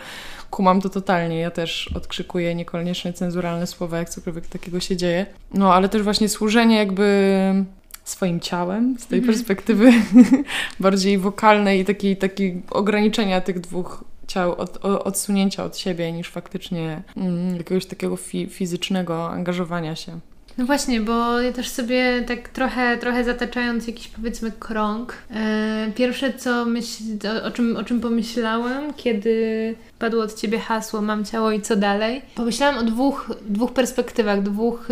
kumam 0.50 0.82
to 0.82 0.90
totalnie. 0.90 1.40
Ja 1.40 1.52
też 1.52 1.92
odkrzykuję 1.96 2.56
niekoniecznie 2.56 3.14
cenzuralne 3.14 3.68
słowa, 3.68 3.98
jak 3.98 4.10
cokolwiek 4.10 4.48
takiego 4.48 4.80
się 4.80 4.98
dzieje. 4.98 5.26
No, 5.54 5.74
ale 5.74 5.90
też 5.90 6.02
właśnie 6.02 6.30
służenie 6.30 6.78
jakby 6.78 7.66
swoim 8.04 8.40
ciałem 8.40 8.96
z 9.00 9.08
tej 9.08 9.20
mm. 9.20 9.34
perspektywy 9.34 9.92
bardziej 10.80 11.18
wokalnej 11.18 11.80
i 11.80 11.86
takiej, 11.86 12.18
takiej 12.18 12.62
ograniczenia 12.70 13.42
tych 13.42 13.60
dwóch 13.60 14.04
ciał, 14.28 14.56
od, 14.56 14.86
odsunięcia 14.86 15.64
od 15.64 15.78
siebie 15.78 16.12
niż 16.12 16.30
faktycznie 16.30 17.04
mm, 17.18 17.58
jakiegoś 17.58 17.86
takiego 17.86 18.18
fi 18.18 18.48
fizycznego 18.48 19.30
angażowania 19.30 19.96
się. 19.96 20.20
No 20.58 20.66
właśnie, 20.66 21.02
bo 21.02 21.42
ja 21.42 21.52
też 21.52 21.70
sobie 21.70 22.24
tak 22.28 22.50
trochę, 22.50 22.98
trochę 22.98 23.24
zataczając 23.24 23.88
jakiś 23.88 24.08
powiedzmy 24.08 24.52
krąg, 24.60 25.18
e, 25.32 25.92
pierwsze 25.96 26.34
co 26.34 26.66
myśl, 26.66 27.04
o, 27.44 27.48
o, 27.48 27.52
czym, 27.52 27.78
o 27.78 27.84
czym 27.84 28.02
pomyślałam, 28.02 28.94
kiedy 28.94 29.76
padło 30.00 30.24
od 30.24 30.34
Ciebie 30.34 30.60
hasło 30.60 31.02
mam 31.02 31.26
ciało 31.26 31.52
i 31.52 31.62
co 31.62 31.76
dalej, 31.76 32.22
pomyślałam 32.36 32.78
o 32.78 32.84
dwóch, 32.84 33.32
dwóch 33.50 33.74
perspektywach, 33.74 34.42
dwóch, 34.42 34.88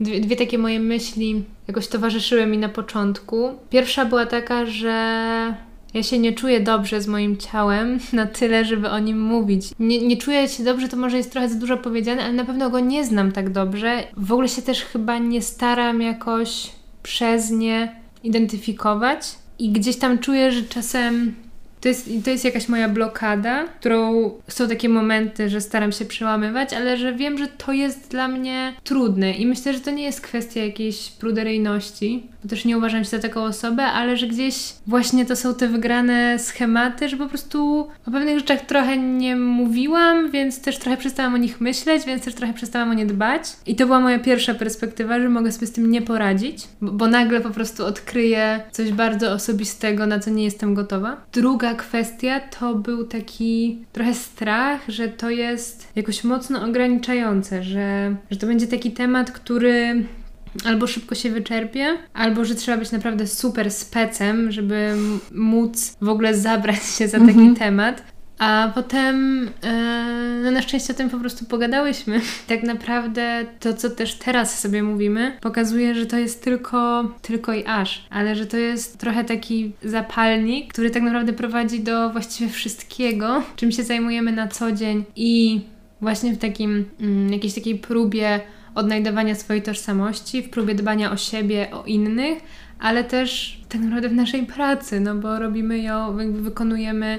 dwie, 0.00 0.20
dwie 0.20 0.36
takie 0.36 0.58
moje 0.58 0.80
myśli 0.80 1.44
jakoś 1.68 1.88
towarzyszyły 1.88 2.46
mi 2.46 2.58
na 2.58 2.68
początku. 2.68 3.52
Pierwsza 3.70 4.04
była 4.04 4.26
taka, 4.26 4.66
że 4.66 5.54
ja 5.94 6.02
się 6.02 6.18
nie 6.18 6.32
czuję 6.32 6.60
dobrze 6.60 7.00
z 7.00 7.06
moim 7.06 7.36
ciałem 7.36 7.98
na 8.12 8.26
tyle, 8.26 8.64
żeby 8.64 8.90
o 8.90 8.98
nim 8.98 9.20
mówić. 9.20 9.64
Nie, 9.78 10.06
nie 10.06 10.16
czuję 10.16 10.48
się 10.48 10.64
dobrze, 10.64 10.88
to 10.88 10.96
może 10.96 11.16
jest 11.16 11.32
trochę 11.32 11.48
za 11.48 11.54
dużo 11.54 11.76
powiedziane, 11.76 12.24
ale 12.24 12.32
na 12.32 12.44
pewno 12.44 12.70
go 12.70 12.80
nie 12.80 13.04
znam 13.04 13.32
tak 13.32 13.50
dobrze. 13.50 14.04
W 14.16 14.32
ogóle 14.32 14.48
się 14.48 14.62
też 14.62 14.84
chyba 14.84 15.18
nie 15.18 15.42
staram 15.42 16.02
jakoś 16.02 16.70
przez 17.02 17.50
nie 17.50 17.96
identyfikować. 18.24 19.26
I 19.58 19.70
gdzieś 19.70 19.96
tam 19.96 20.18
czuję, 20.18 20.52
że 20.52 20.62
czasem 20.62 21.34
to 21.82 21.88
jest, 21.88 22.10
to 22.24 22.30
jest 22.30 22.44
jakaś 22.44 22.68
moja 22.68 22.88
blokada, 22.88 23.64
którą 23.80 24.30
są 24.48 24.68
takie 24.68 24.88
momenty, 24.88 25.48
że 25.48 25.60
staram 25.60 25.92
się 25.92 26.04
przełamywać, 26.04 26.72
ale 26.72 26.96
że 26.96 27.12
wiem, 27.12 27.38
że 27.38 27.46
to 27.46 27.72
jest 27.72 28.10
dla 28.10 28.28
mnie 28.28 28.72
trudne 28.84 29.32
i 29.32 29.46
myślę, 29.46 29.74
że 29.74 29.80
to 29.80 29.90
nie 29.90 30.04
jest 30.04 30.20
kwestia 30.20 30.64
jakiejś 30.64 31.10
pruderyjności, 31.10 32.26
bo 32.42 32.48
też 32.48 32.64
nie 32.64 32.78
uważam 32.78 33.04
się 33.04 33.10
za 33.10 33.18
taką 33.18 33.44
osobę, 33.44 33.84
ale 33.84 34.16
że 34.16 34.26
gdzieś 34.26 34.72
właśnie 34.86 35.26
to 35.26 35.36
są 35.36 35.54
te 35.54 35.68
wygrane 35.68 36.38
schematy, 36.38 37.08
że 37.08 37.16
po 37.16 37.26
prostu 37.26 37.88
o 38.06 38.10
pewnych 38.10 38.38
rzeczach 38.38 38.60
trochę 38.60 38.96
nie 38.96 39.36
mówiłam, 39.36 40.30
więc 40.30 40.60
też 40.60 40.78
trochę 40.78 40.96
przestałam 40.96 41.34
o 41.34 41.36
nich 41.36 41.60
myśleć, 41.60 42.04
więc 42.06 42.24
też 42.24 42.34
trochę 42.34 42.54
przestałam 42.54 42.90
o 42.90 42.94
nie 42.94 43.06
dbać. 43.06 43.42
I 43.66 43.76
to 43.76 43.86
była 43.86 44.00
moja 44.00 44.18
pierwsza 44.18 44.54
perspektywa, 44.54 45.20
że 45.20 45.28
mogę 45.28 45.52
sobie 45.52 45.66
z 45.66 45.72
tym 45.72 45.90
nie 45.90 46.02
poradzić, 46.02 46.68
bo, 46.80 46.92
bo 46.92 47.06
nagle 47.06 47.40
po 47.40 47.50
prostu 47.50 47.86
odkryję 47.86 48.60
coś 48.70 48.92
bardzo 48.92 49.32
osobistego, 49.32 50.06
na 50.06 50.18
co 50.18 50.30
nie 50.30 50.44
jestem 50.44 50.74
gotowa. 50.74 51.16
Druga 51.32 51.71
kwestia 51.74 52.40
to 52.40 52.74
był 52.74 53.06
taki 53.06 53.78
trochę 53.92 54.14
strach, 54.14 54.80
że 54.88 55.08
to 55.08 55.30
jest 55.30 55.88
jakoś 55.96 56.24
mocno 56.24 56.64
ograniczające, 56.64 57.62
że, 57.62 58.16
że 58.30 58.36
to 58.36 58.46
będzie 58.46 58.66
taki 58.66 58.90
temat, 58.90 59.30
który 59.30 60.04
albo 60.64 60.86
szybko 60.86 61.14
się 61.14 61.30
wyczerpie, 61.30 61.98
albo 62.14 62.44
że 62.44 62.54
trzeba 62.54 62.78
być 62.78 62.92
naprawdę 62.92 63.26
super 63.26 63.70
specem, 63.70 64.52
żeby 64.52 64.94
móc 65.34 65.96
w 66.00 66.08
ogóle 66.08 66.34
zabrać 66.34 66.82
się 66.84 67.08
za 67.08 67.18
taki 67.18 67.30
mhm. 67.30 67.56
temat. 67.56 68.11
A 68.42 68.72
potem, 68.74 69.48
e, 69.62 70.40
no 70.44 70.50
na 70.50 70.62
szczęście 70.62 70.92
o 70.92 70.96
tym 70.96 71.10
po 71.10 71.18
prostu 71.18 71.44
pogadałyśmy. 71.44 72.20
Tak 72.46 72.62
naprawdę 72.62 73.46
to, 73.60 73.74
co 73.74 73.90
też 73.90 74.14
teraz 74.14 74.60
sobie 74.60 74.82
mówimy, 74.82 75.36
pokazuje, 75.40 75.94
że 75.94 76.06
to 76.06 76.18
jest 76.18 76.44
tylko, 76.44 77.10
tylko 77.22 77.52
i 77.52 77.64
aż, 77.66 78.06
ale 78.10 78.36
że 78.36 78.46
to 78.46 78.56
jest 78.56 78.98
trochę 78.98 79.24
taki 79.24 79.72
zapalnik, 79.84 80.72
który 80.72 80.90
tak 80.90 81.02
naprawdę 81.02 81.32
prowadzi 81.32 81.80
do 81.80 82.10
właściwie 82.10 82.50
wszystkiego, 82.50 83.42
czym 83.56 83.72
się 83.72 83.82
zajmujemy 83.82 84.32
na 84.32 84.48
co 84.48 84.72
dzień 84.72 85.04
i 85.16 85.60
właśnie 86.00 86.32
w 86.32 86.38
takim, 86.38 86.84
mm, 87.00 87.32
jakiejś 87.32 87.54
takiej 87.54 87.78
próbie 87.78 88.40
odnajdowania 88.74 89.34
swojej 89.34 89.62
tożsamości, 89.62 90.42
w 90.42 90.50
próbie 90.50 90.74
dbania 90.74 91.12
o 91.12 91.16
siebie, 91.16 91.68
o 91.72 91.84
innych, 91.84 92.38
ale 92.78 93.04
też 93.04 93.60
tak 93.68 93.80
naprawdę 93.80 94.08
w 94.08 94.14
naszej 94.14 94.46
pracy, 94.46 95.00
no 95.00 95.14
bo 95.14 95.38
robimy 95.38 95.78
ją, 95.78 96.18
jakby 96.18 96.42
wykonujemy 96.42 97.18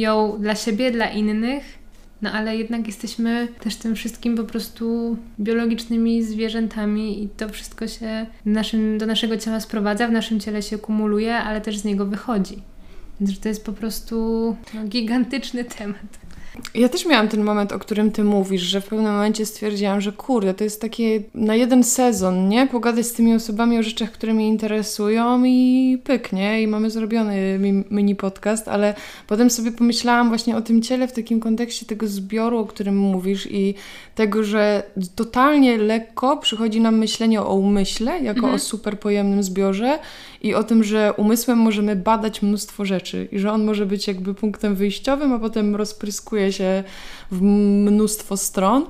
ją 0.00 0.36
dla 0.40 0.54
siebie, 0.54 0.90
dla 0.90 1.10
innych, 1.10 1.78
no 2.22 2.32
ale 2.32 2.56
jednak 2.56 2.86
jesteśmy 2.86 3.48
też 3.60 3.76
tym 3.76 3.94
wszystkim 3.94 4.36
po 4.36 4.44
prostu 4.44 5.16
biologicznymi 5.40 6.22
zwierzętami 6.22 7.22
i 7.22 7.28
to 7.28 7.48
wszystko 7.48 7.88
się 7.88 8.26
naszym, 8.44 8.98
do 8.98 9.06
naszego 9.06 9.36
ciała 9.36 9.60
sprowadza, 9.60 10.08
w 10.08 10.12
naszym 10.12 10.40
ciele 10.40 10.62
się 10.62 10.78
kumuluje, 10.78 11.36
ale 11.36 11.60
też 11.60 11.78
z 11.78 11.84
niego 11.84 12.06
wychodzi. 12.06 12.62
Więc 13.20 13.40
to 13.40 13.48
jest 13.48 13.64
po 13.64 13.72
prostu 13.72 14.16
no, 14.74 14.84
gigantyczny 14.84 15.64
temat. 15.64 16.29
Ja 16.74 16.88
też 16.88 17.06
miałam 17.06 17.28
ten 17.28 17.44
moment, 17.44 17.72
o 17.72 17.78
którym 17.78 18.10
ty 18.10 18.24
mówisz, 18.24 18.62
że 18.62 18.80
w 18.80 18.86
pewnym 18.86 19.12
momencie 19.12 19.46
stwierdziłam, 19.46 20.00
że 20.00 20.12
kurde, 20.12 20.54
to 20.54 20.64
jest 20.64 20.80
takie 20.80 21.22
na 21.34 21.54
jeden 21.54 21.84
sezon, 21.84 22.48
nie? 22.48 22.66
Pogadać 22.66 23.06
z 23.06 23.12
tymi 23.12 23.34
osobami 23.34 23.78
o 23.78 23.82
rzeczach, 23.82 24.12
które 24.12 24.34
mnie 24.34 24.48
interesują 24.48 25.44
i 25.44 25.98
pyknie 26.04 26.62
i 26.62 26.66
mamy 26.66 26.90
zrobiony 26.90 27.58
mini 27.90 28.16
podcast, 28.16 28.68
ale 28.68 28.94
potem 29.26 29.50
sobie 29.50 29.72
pomyślałam 29.72 30.28
właśnie 30.28 30.56
o 30.56 30.62
tym 30.62 30.82
ciele 30.82 31.08
w 31.08 31.12
takim 31.12 31.40
kontekście 31.40 31.86
tego 31.86 32.06
zbioru, 32.06 32.58
o 32.58 32.66
którym 32.66 32.96
mówisz 32.96 33.48
i 33.50 33.74
tego, 34.14 34.44
że 34.44 34.82
totalnie 35.14 35.78
lekko 35.78 36.36
przychodzi 36.36 36.80
nam 36.80 36.98
myślenie 36.98 37.42
o 37.42 37.54
umyśle, 37.54 38.20
jako 38.20 38.38
mhm. 38.38 38.54
o 38.54 38.58
super 38.58 39.00
pojemnym 39.00 39.42
zbiorze 39.42 39.98
i 40.40 40.54
o 40.54 40.64
tym, 40.64 40.84
że 40.84 41.12
umysłem 41.16 41.58
możemy 41.58 41.96
badać 41.96 42.42
mnóstwo 42.42 42.84
rzeczy 42.84 43.28
i 43.32 43.38
że 43.38 43.52
on 43.52 43.64
może 43.64 43.86
być 43.86 44.08
jakby 44.08 44.34
punktem 44.34 44.74
wyjściowym, 44.74 45.32
a 45.32 45.38
potem 45.38 45.76
rozpryskuje 45.76 46.52
się 46.52 46.84
w 47.30 47.42
mnóstwo 47.42 48.36
stron. 48.36 48.86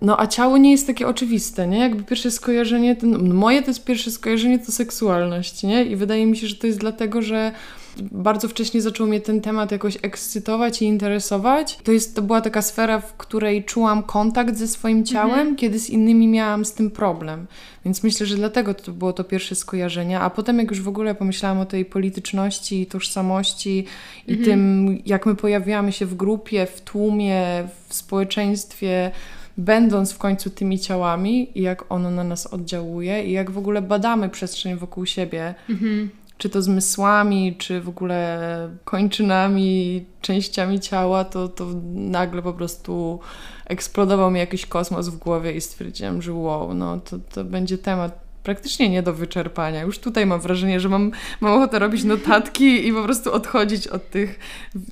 No 0.00 0.20
a 0.20 0.26
ciało 0.26 0.58
nie 0.58 0.70
jest 0.70 0.86
takie 0.86 1.08
oczywiste, 1.08 1.66
nie? 1.66 1.78
Jakby 1.78 2.02
pierwsze 2.02 2.30
skojarzenie, 2.30 2.96
ten, 2.96 3.34
moje 3.34 3.62
to 3.62 3.68
jest 3.68 3.84
pierwsze 3.84 4.10
skojarzenie 4.10 4.58
to 4.58 4.72
seksualność, 4.72 5.62
nie? 5.62 5.84
I 5.84 5.96
wydaje 5.96 6.26
mi 6.26 6.36
się, 6.36 6.46
że 6.46 6.56
to 6.56 6.66
jest 6.66 6.78
dlatego, 6.78 7.22
że 7.22 7.52
bardzo 8.00 8.48
wcześnie 8.48 8.82
zaczął 8.82 9.06
mnie 9.06 9.20
ten 9.20 9.40
temat 9.40 9.72
jakoś 9.72 9.98
ekscytować 10.02 10.82
i 10.82 10.84
interesować. 10.84 11.78
To, 11.84 11.92
jest, 11.92 12.16
to 12.16 12.22
była 12.22 12.40
taka 12.40 12.62
sfera, 12.62 13.00
w 13.00 13.16
której 13.16 13.64
czułam 13.64 14.02
kontakt 14.02 14.56
ze 14.56 14.68
swoim 14.68 15.04
ciałem, 15.04 15.38
mhm. 15.38 15.56
kiedy 15.56 15.78
z 15.78 15.90
innymi 15.90 16.28
miałam 16.28 16.64
z 16.64 16.72
tym 16.72 16.90
problem. 16.90 17.46
Więc 17.84 18.02
myślę, 18.02 18.26
że 18.26 18.36
dlatego 18.36 18.74
to 18.74 18.92
było 18.92 19.12
to 19.12 19.24
pierwsze 19.24 19.54
skojarzenie. 19.54 20.20
A 20.20 20.30
potem, 20.30 20.58
jak 20.58 20.70
już 20.70 20.80
w 20.80 20.88
ogóle 20.88 21.14
pomyślałam 21.14 21.60
o 21.60 21.66
tej 21.66 21.84
polityczności, 21.84 22.86
tożsamości 22.86 23.86
i 24.26 24.32
mhm. 24.32 24.44
tym, 24.44 24.98
jak 25.06 25.26
my 25.26 25.34
pojawiamy 25.34 25.92
się 25.92 26.06
w 26.06 26.14
grupie, 26.14 26.66
w 26.66 26.80
tłumie, 26.80 27.68
w 27.88 27.94
społeczeństwie, 27.94 29.10
będąc 29.56 30.12
w 30.12 30.18
końcu 30.18 30.50
tymi 30.50 30.78
ciałami 30.78 31.58
i 31.58 31.62
jak 31.62 31.92
ono 31.92 32.10
na 32.10 32.24
nas 32.24 32.46
oddziałuje 32.46 33.24
i 33.24 33.32
jak 33.32 33.50
w 33.50 33.58
ogóle 33.58 33.82
badamy 33.82 34.28
przestrzeń 34.28 34.76
wokół 34.76 35.06
siebie. 35.06 35.54
Mhm 35.70 36.10
czy 36.42 36.48
to 36.48 36.62
zmysłami, 36.62 37.56
czy 37.58 37.80
w 37.80 37.88
ogóle 37.88 38.38
kończynami, 38.84 40.04
częściami 40.20 40.80
ciała, 40.80 41.24
to, 41.24 41.48
to 41.48 41.66
nagle 41.94 42.42
po 42.42 42.52
prostu 42.52 43.20
eksplodował 43.66 44.30
mi 44.30 44.38
jakiś 44.38 44.66
kosmos 44.66 45.08
w 45.08 45.18
głowie 45.18 45.52
i 45.52 45.60
stwierdziłam, 45.60 46.22
że 46.22 46.32
wow, 46.32 46.74
no 46.74 47.00
to, 47.00 47.18
to 47.18 47.44
będzie 47.44 47.78
temat 47.78 48.18
praktycznie 48.42 48.88
nie 48.88 49.02
do 49.02 49.12
wyczerpania. 49.12 49.82
Już 49.82 49.98
tutaj 49.98 50.26
mam 50.26 50.40
wrażenie, 50.40 50.80
że 50.80 50.88
mam, 50.88 51.10
mam 51.40 51.52
ochotę 51.52 51.78
robić 51.78 52.04
notatki 52.04 52.88
i 52.88 52.92
po 52.92 53.04
prostu 53.04 53.32
odchodzić 53.32 53.86
od 53.86 54.10
tych 54.10 54.38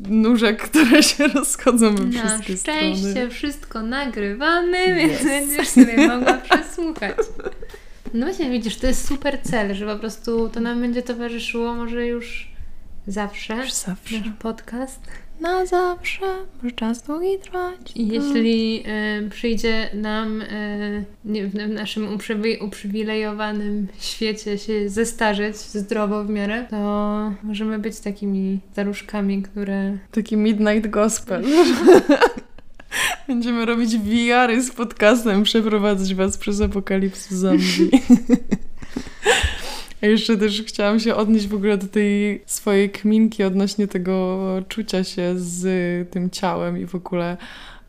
nóżek, 0.09 0.63
które 0.63 1.03
się 1.03 1.27
rozchodzą 1.35 1.95
we 1.95 2.11
wszystkie 2.11 2.57
strony. 2.57 2.91
Na 2.91 2.97
szczęście 2.97 3.29
wszystko 3.29 3.83
nagrywamy, 3.83 4.79
yes. 4.79 4.97
więc 4.97 5.25
będziesz 5.25 5.69
sobie 5.69 6.09
mogła 6.09 6.35
przesłuchać. 6.35 7.17
No 8.15 8.27
właśnie, 8.27 8.51
widzisz, 8.51 8.77
to 8.77 8.87
jest 8.87 9.09
super 9.09 9.39
cel, 9.43 9.75
że 9.75 9.87
po 9.87 9.97
prostu 9.97 10.49
to 10.49 10.61
nam 10.61 10.81
będzie 10.81 11.03
towarzyszyło 11.03 11.75
może 11.75 12.07
już 12.07 12.51
zawsze. 13.07 13.57
Już 13.57 13.73
zawsze. 13.73 14.19
Nasz 14.19 14.29
podcast. 14.39 15.01
Na 15.41 15.67
zawsze, 15.67 16.27
może 16.63 16.75
czas 16.75 17.03
długi 17.03 17.39
trwać. 17.43 17.93
I 17.95 18.09
jeśli 18.09 18.85
y, 19.27 19.31
przyjdzie 19.31 19.91
nam 19.95 20.43
y, 20.43 21.05
nie, 21.25 21.47
w 21.47 21.55
naszym 21.69 22.09
uprzywilejowanym 22.61 23.87
świecie 23.99 24.59
się 24.59 24.89
zestarzeć 24.89 25.57
zdrowo 25.57 26.25
w 26.25 26.31
miarę, 26.31 26.67
to 26.71 27.33
możemy 27.43 27.79
być 27.79 28.01
takimi 28.01 28.61
staruszkami, 28.73 29.43
które... 29.43 29.99
Taki 30.11 30.37
midnight 30.37 30.91
gospel. 30.91 31.45
Będziemy 33.31 33.65
robić 33.65 33.97
VR-y 33.97 34.63
z 34.63 34.71
podcastem, 34.71 35.43
przeprowadzać 35.43 36.15
Was 36.15 36.39
przez 36.39 36.61
apokalipsę 36.61 37.37
zombie. 37.37 37.91
A 40.03 40.07
jeszcze 40.07 40.37
też 40.37 40.63
chciałam 40.67 41.01
się 41.01 41.15
odnieść 41.15 41.49
w 41.49 41.55
ogóle 41.55 41.79
do 41.79 41.87
tej 41.87 42.43
swojej 42.47 42.91
kminki 42.91 43.45
odnośnie 43.45 43.89
tego 43.89 44.39
czucia 44.69 45.05
się 45.05 45.35
z 45.37 46.11
tym 46.11 46.31
ciałem 46.31 46.79
i 46.79 46.87
w 46.87 46.95
ogóle 46.95 47.37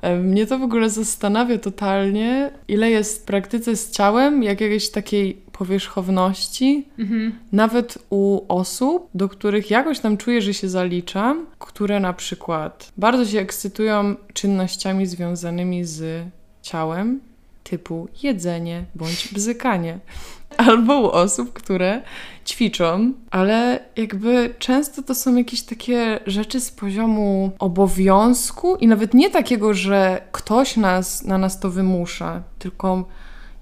e, 0.02 0.18
mnie 0.18 0.46
to 0.46 0.60
w 0.60 0.64
ogóle 0.64 0.90
zastanawia 0.90 1.58
totalnie, 1.58 2.52
ile 2.68 2.92
jest 2.92 3.22
w 3.22 3.26
praktyce 3.26 3.76
z 3.76 3.92
ciałem 3.92 4.44
jakiejś 4.44 4.90
takiej 4.90 5.42
powierzchowności, 5.62 6.88
mhm. 7.00 7.36
nawet 7.52 7.98
u 8.10 8.42
osób, 8.48 9.10
do 9.14 9.30
których 9.30 9.70
jakoś 9.70 10.00
tam 10.00 10.18
czuję, 10.18 10.42
że 10.42 10.54
się 10.54 10.70
zaliczam, 10.70 11.46
które 11.60 12.00
na 12.00 12.14
przykład 12.14 12.92
bardzo 12.98 13.26
się 13.26 13.40
ekscytują 13.40 14.16
czynnościami 14.34 15.06
związanymi 15.06 15.86
z 15.86 16.26
ciałem, 16.62 17.20
typu 17.64 18.08
jedzenie 18.24 18.86
bądź 18.96 19.30
bzykanie. 19.34 20.00
Albo 20.68 21.02
u 21.02 21.06
osób, 21.06 21.54
które 21.54 22.02
ćwiczą, 22.46 23.14
ale 23.32 23.80
jakby 23.96 24.56
często 24.60 25.04
to 25.04 25.16
są 25.16 25.36
jakieś 25.36 25.62
takie 25.62 26.20
rzeczy 26.26 26.62
z 26.62 26.72
poziomu 26.72 27.52
obowiązku 27.60 28.76
i 28.76 28.88
nawet 28.88 29.14
nie 29.14 29.30
takiego, 29.30 29.74
że 29.74 30.22
ktoś 30.32 30.78
nas, 30.78 31.24
na 31.24 31.38
nas 31.38 31.60
to 31.60 31.70
wymusza, 31.70 32.44
tylko 32.60 33.06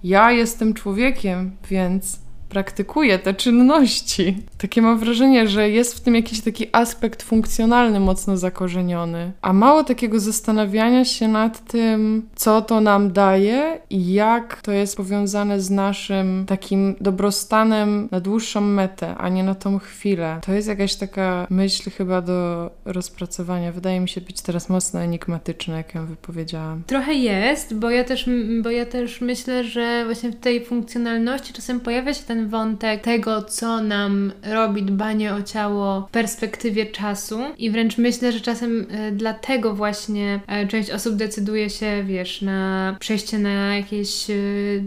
ja 0.03 0.31
jestem 0.31 0.73
człowiekiem, 0.73 1.51
więc 1.69 2.19
praktykuje 2.49 3.19
te 3.19 3.33
czynności. 3.33 4.37
Takie 4.57 4.81
mam 4.81 4.99
wrażenie, 4.99 5.47
że 5.47 5.69
jest 5.69 5.95
w 5.95 5.99
tym 5.99 6.15
jakiś 6.15 6.41
taki 6.41 6.67
aspekt 6.71 7.23
funkcjonalny 7.23 7.99
mocno 7.99 8.37
zakorzeniony, 8.37 9.31
a 9.41 9.53
mało 9.53 9.83
takiego 9.83 10.19
zastanawiania 10.19 11.05
się 11.05 11.27
nad 11.27 11.65
tym, 11.65 12.27
co 12.35 12.61
to 12.61 12.81
nam 12.81 13.11
daje 13.11 13.79
i 13.89 14.13
jak 14.13 14.61
to 14.61 14.71
jest 14.71 14.97
powiązane 14.97 15.61
z 15.61 15.69
naszym 15.69 16.45
takim 16.47 16.95
dobrostanem 17.01 18.07
na 18.11 18.19
dłuższą 18.19 18.61
metę, 18.61 19.15
a 19.17 19.29
nie 19.29 19.43
na 19.43 19.55
tą 19.55 19.79
chwilę. 19.79 20.39
To 20.45 20.53
jest 20.53 20.67
jakaś 20.67 20.95
taka 20.95 21.47
myśl 21.49 21.89
chyba 21.89 22.21
do 22.21 22.69
rozpracowania. 22.85 23.71
Wydaje 23.71 23.99
mi 23.99 24.09
się 24.09 24.21
być 24.21 24.41
teraz 24.41 24.69
mocno 24.69 24.99
enigmatyczna, 24.99 25.77
jak 25.77 25.95
ją 25.95 26.05
wypowiedziałam. 26.05 26.83
Trochę 26.87 27.13
jest, 27.13 27.73
bo 27.73 27.89
ja 27.89 28.03
też, 28.03 28.29
bo 28.63 28.69
ja 28.69 28.85
też 28.85 29.21
myślę, 29.21 29.63
że 29.63 30.05
właśnie 30.05 30.29
w 30.31 30.39
tej 30.39 30.65
funkcjonalności 30.65 31.53
czasem 31.53 31.79
pojawia 31.79 32.13
się 32.13 32.23
ten 32.23 32.38
ten 32.39 32.49
wątek 32.49 33.01
tego, 33.01 33.41
co 33.41 33.81
nam 33.81 34.31
robi 34.43 34.83
dbanie 34.83 35.33
o 35.33 35.41
ciało 35.41 36.01
w 36.01 36.11
perspektywie 36.11 36.85
czasu. 36.85 37.39
I 37.57 37.71
wręcz 37.71 37.97
myślę, 37.97 38.31
że 38.31 38.41
czasem 38.41 38.87
e, 38.91 39.11
dlatego 39.11 39.75
właśnie 39.75 40.39
e, 40.47 40.67
część 40.67 40.89
osób 40.89 41.15
decyduje 41.15 41.69
się, 41.69 42.03
wiesz, 42.03 42.41
na 42.41 42.95
przejście 42.99 43.39
na 43.39 43.75
jakieś 43.75 44.29
e, 44.29 44.33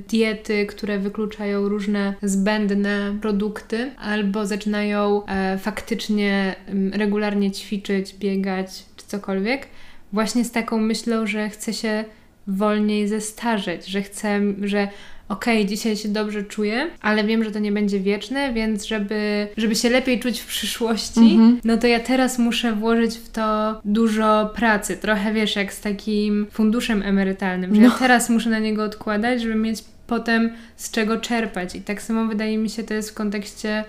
diety, 0.09 0.66
które 0.66 0.99
wykluczają 0.99 1.68
różne 1.68 2.14
zbędne 2.23 3.14
produkty, 3.21 3.90
albo 3.99 4.47
zaczynają 4.47 5.23
faktycznie 5.59 6.54
regularnie 6.92 7.50
ćwiczyć, 7.50 8.14
biegać 8.14 8.68
czy 8.97 9.06
cokolwiek, 9.06 9.68
właśnie 10.12 10.44
z 10.44 10.50
taką 10.50 10.78
myślą, 10.78 11.26
że 11.26 11.49
chce 11.50 11.73
się 11.73 12.04
wolniej 12.47 13.09
zestarzeć, 13.09 13.87
że 13.87 14.02
chcę, 14.02 14.40
że 14.62 14.88
okej, 15.29 15.57
okay, 15.57 15.69
dzisiaj 15.69 15.97
się 15.97 16.09
dobrze 16.09 16.43
czuję, 16.43 16.91
ale 17.00 17.25
wiem, 17.25 17.45
że 17.45 17.50
to 17.50 17.59
nie 17.59 17.73
będzie 17.73 18.00
wieczne, 18.00 18.52
więc 18.52 18.85
żeby, 18.85 19.49
żeby 19.57 19.75
się 19.75 19.91
lepiej 19.91 20.21
czuć 20.21 20.41
w 20.41 20.47
przyszłości, 20.47 21.21
mm 21.21 21.38
-hmm. 21.57 21.61
no 21.64 21.76
to 21.76 21.87
ja 21.87 22.00
teraz 22.00 22.38
muszę 22.38 22.73
włożyć 22.73 23.14
w 23.17 23.31
to 23.31 23.81
dużo 23.85 24.50
pracy. 24.55 24.97
Trochę 24.97 25.33
wiesz, 25.33 25.57
jak 25.57 25.73
z 25.73 25.81
takim 25.81 26.47
funduszem 26.50 27.02
emerytalnym, 27.02 27.75
że 27.75 27.81
no. 27.81 27.88
ja 27.88 27.95
teraz 27.99 28.31
muszę 28.31 28.50
na 28.50 28.59
niego 28.59 28.85
odkładać, 28.85 29.43
żeby 29.43 29.55
mieć 29.55 29.85
potem 30.07 30.52
z 30.76 30.91
czego 30.91 31.21
czerpać. 31.21 31.75
I 31.75 31.81
tak 31.81 32.02
samo 32.02 32.26
wydaje 32.26 32.59
mi 32.59 32.71
się 32.71 32.83
to 32.83 32.95
jest 32.95 33.11
w 33.11 33.14
kontekście 33.14 33.85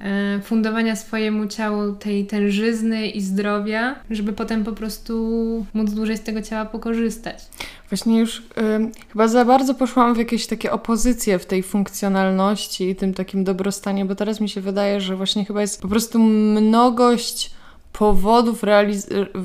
E, 0.00 0.40
fundowania 0.40 0.96
swojemu 0.96 1.46
ciału 1.46 1.92
tej 1.92 2.26
tężyzny 2.26 3.06
i 3.08 3.20
zdrowia, 3.20 3.94
żeby 4.10 4.32
potem 4.32 4.64
po 4.64 4.72
prostu 4.72 5.66
móc 5.74 5.92
dłużej 5.92 6.16
z 6.16 6.22
tego 6.22 6.42
ciała 6.42 6.64
pokorzystać. 6.64 7.36
Właśnie 7.94 8.18
już 8.18 8.42
chyba 9.12 9.28
za 9.28 9.44
bardzo 9.44 9.74
poszłam 9.74 10.14
w 10.14 10.18
jakieś 10.18 10.46
takie 10.46 10.72
opozycje 10.72 11.38
w 11.38 11.46
tej 11.46 11.62
funkcjonalności 11.62 12.88
i 12.88 12.96
tym 12.96 13.14
takim 13.14 13.44
dobrostanie, 13.44 14.04
bo 14.04 14.14
teraz 14.14 14.40
mi 14.40 14.48
się 14.48 14.60
wydaje, 14.60 15.00
że 15.00 15.16
właśnie 15.16 15.44
chyba 15.44 15.60
jest 15.60 15.82
po 15.82 15.88
prostu 15.88 16.18
mnogość 16.18 17.50
powodów 17.92 18.62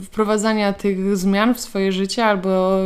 wprowadzania 0.04 0.73
tych 0.73 1.17
zmian 1.17 1.54
w 1.54 1.60
swoje 1.60 1.91
życie 1.91 2.26
albo 2.26 2.78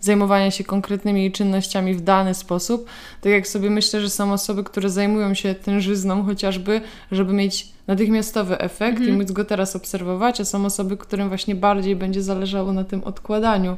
zajmowania 0.00 0.50
się 0.50 0.64
konkretnymi 0.64 1.32
czynnościami 1.32 1.94
w 1.94 2.00
dany 2.00 2.34
sposób. 2.34 2.86
Tak 3.20 3.32
jak 3.32 3.48
sobie 3.48 3.70
myślę, 3.70 4.00
że 4.00 4.10
są 4.10 4.32
osoby, 4.32 4.64
które 4.64 4.90
zajmują 4.90 5.34
się 5.34 5.54
tężyzną 5.54 6.24
chociażby, 6.24 6.80
żeby 7.12 7.32
mieć 7.32 7.68
natychmiastowy 7.86 8.58
efekt 8.58 8.98
i 8.98 9.02
mhm. 9.02 9.18
móc 9.18 9.32
go 9.32 9.44
teraz 9.44 9.76
obserwować, 9.76 10.40
a 10.40 10.44
są 10.44 10.66
osoby, 10.66 10.96
którym 10.96 11.28
właśnie 11.28 11.54
bardziej 11.54 11.96
będzie 11.96 12.22
zależało 12.22 12.72
na 12.72 12.84
tym 12.84 13.04
odkładaniu. 13.04 13.76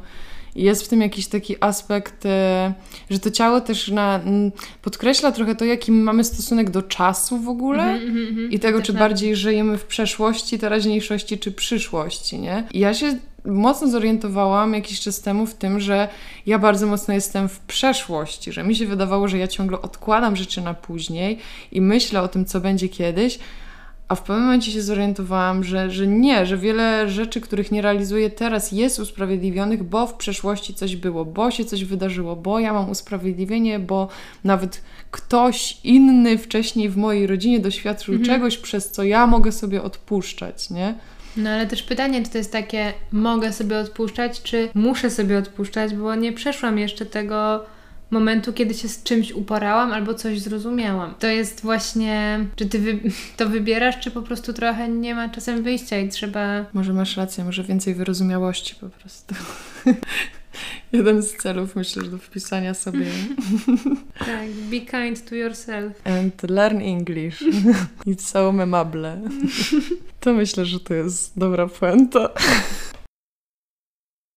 Jest 0.55 0.85
w 0.85 0.87
tym 0.87 1.01
jakiś 1.01 1.27
taki 1.27 1.55
aspekt, 1.59 2.25
e, 2.25 2.73
że 3.09 3.19
to 3.19 3.31
ciało 3.31 3.61
też 3.61 3.87
na, 3.87 4.19
podkreśla 4.81 5.31
trochę 5.31 5.55
to, 5.55 5.65
jaki 5.65 5.91
mamy 5.91 6.23
stosunek 6.23 6.69
do 6.69 6.81
czasu 6.81 7.37
w 7.37 7.49
ogóle 7.49 7.83
mm 7.83 8.15
-hmm, 8.15 8.53
i 8.53 8.59
tego, 8.59 8.81
czy 8.81 8.93
bardziej 8.93 9.35
żyjemy 9.35 9.77
w 9.77 9.85
przeszłości, 9.85 10.59
teraźniejszości, 10.59 11.37
czy 11.37 11.51
przyszłości, 11.51 12.39
nie? 12.39 12.63
I 12.71 12.79
ja 12.79 12.93
się 12.93 13.17
mocno 13.45 13.87
zorientowałam 13.87 14.73
jakiś 14.73 14.99
czas 14.99 15.21
temu 15.21 15.45
w 15.45 15.53
tym, 15.53 15.79
że 15.79 16.07
ja 16.45 16.59
bardzo 16.59 16.87
mocno 16.87 17.13
jestem 17.13 17.49
w 17.49 17.59
przeszłości, 17.59 18.51
że 18.51 18.63
mi 18.63 18.75
się 18.75 18.85
wydawało, 18.85 19.27
że 19.27 19.37
ja 19.37 19.47
ciągle 19.47 19.81
odkładam 19.81 20.35
rzeczy 20.35 20.61
na 20.61 20.73
później 20.73 21.37
i 21.71 21.81
myślę 21.81 22.21
o 22.21 22.27
tym, 22.27 22.45
co 22.45 22.61
będzie 22.61 22.89
kiedyś, 22.89 23.39
a 24.11 24.15
w 24.15 24.21
pewnym 24.21 24.45
momencie 24.45 24.71
się 24.71 24.81
zorientowałam, 24.81 25.63
że, 25.63 25.91
że 25.91 26.07
nie, 26.07 26.45
że 26.45 26.57
wiele 26.57 27.09
rzeczy, 27.09 27.41
których 27.41 27.71
nie 27.71 27.81
realizuję 27.81 28.29
teraz, 28.29 28.71
jest 28.71 28.99
usprawiedliwionych, 28.99 29.83
bo 29.83 30.07
w 30.07 30.13
przeszłości 30.13 30.73
coś 30.73 30.95
było, 30.95 31.25
bo 31.25 31.51
się 31.51 31.65
coś 31.65 31.85
wydarzyło, 31.85 32.35
bo 32.35 32.59
ja 32.59 32.73
mam 32.73 32.89
usprawiedliwienie, 32.89 33.79
bo 33.79 34.07
nawet 34.43 34.81
ktoś 35.11 35.77
inny 35.83 36.37
wcześniej 36.37 36.89
w 36.89 36.97
mojej 36.97 37.27
rodzinie 37.27 37.59
doświadczył 37.59 38.13
mhm. 38.13 38.25
czegoś, 38.25 38.57
przez 38.57 38.91
co 38.91 39.03
ja 39.03 39.27
mogę 39.27 39.51
sobie 39.51 39.83
odpuszczać, 39.83 40.69
nie? 40.69 40.95
No 41.37 41.49
ale 41.49 41.67
też 41.67 41.83
pytanie, 41.83 42.23
czy 42.23 42.29
to 42.29 42.37
jest 42.37 42.51
takie, 42.51 42.93
mogę 43.11 43.53
sobie 43.53 43.77
odpuszczać, 43.77 44.41
czy 44.41 44.69
muszę 44.73 45.09
sobie 45.09 45.37
odpuszczać, 45.37 45.95
bo 45.95 46.15
nie 46.15 46.33
przeszłam 46.33 46.79
jeszcze 46.79 47.05
tego 47.05 47.65
momentu, 48.11 48.53
kiedy 48.53 48.73
się 48.73 48.87
z 48.87 49.03
czymś 49.03 49.31
uporałam 49.31 49.91
albo 49.91 50.13
coś 50.13 50.39
zrozumiałam. 50.39 51.13
To 51.19 51.27
jest 51.27 51.61
właśnie, 51.61 52.45
czy 52.55 52.65
ty 52.65 52.79
wy 52.79 52.99
to 53.37 53.49
wybierasz, 53.49 53.99
czy 53.99 54.11
po 54.11 54.21
prostu 54.21 54.53
trochę 54.53 54.89
nie 54.89 55.15
ma 55.15 55.29
czasem 55.29 55.63
wyjścia 55.63 55.99
i 55.99 56.09
trzeba. 56.09 56.65
Może 56.73 56.93
masz 56.93 57.17
rację, 57.17 57.43
może 57.43 57.63
więcej 57.63 57.95
wyrozumiałości 57.95 58.75
po 58.75 58.89
prostu. 58.89 59.35
Jeden 60.91 61.23
z 61.23 61.37
celów, 61.37 61.75
myślę, 61.75 62.03
do 62.03 62.17
wpisania 62.17 62.73
sobie. 62.73 63.05
tak, 64.19 64.49
be 64.49 64.79
kind 64.79 65.29
to 65.29 65.35
yourself. 65.35 66.07
And 66.07 66.49
learn 66.49 66.81
English. 66.81 67.43
It's 68.07 68.21
so 68.21 68.51
memable. 68.51 69.21
To 70.19 70.33
myślę, 70.33 70.65
że 70.65 70.79
to 70.79 70.93
jest 70.93 71.39
dobra 71.39 71.67
puenta. 71.67 72.29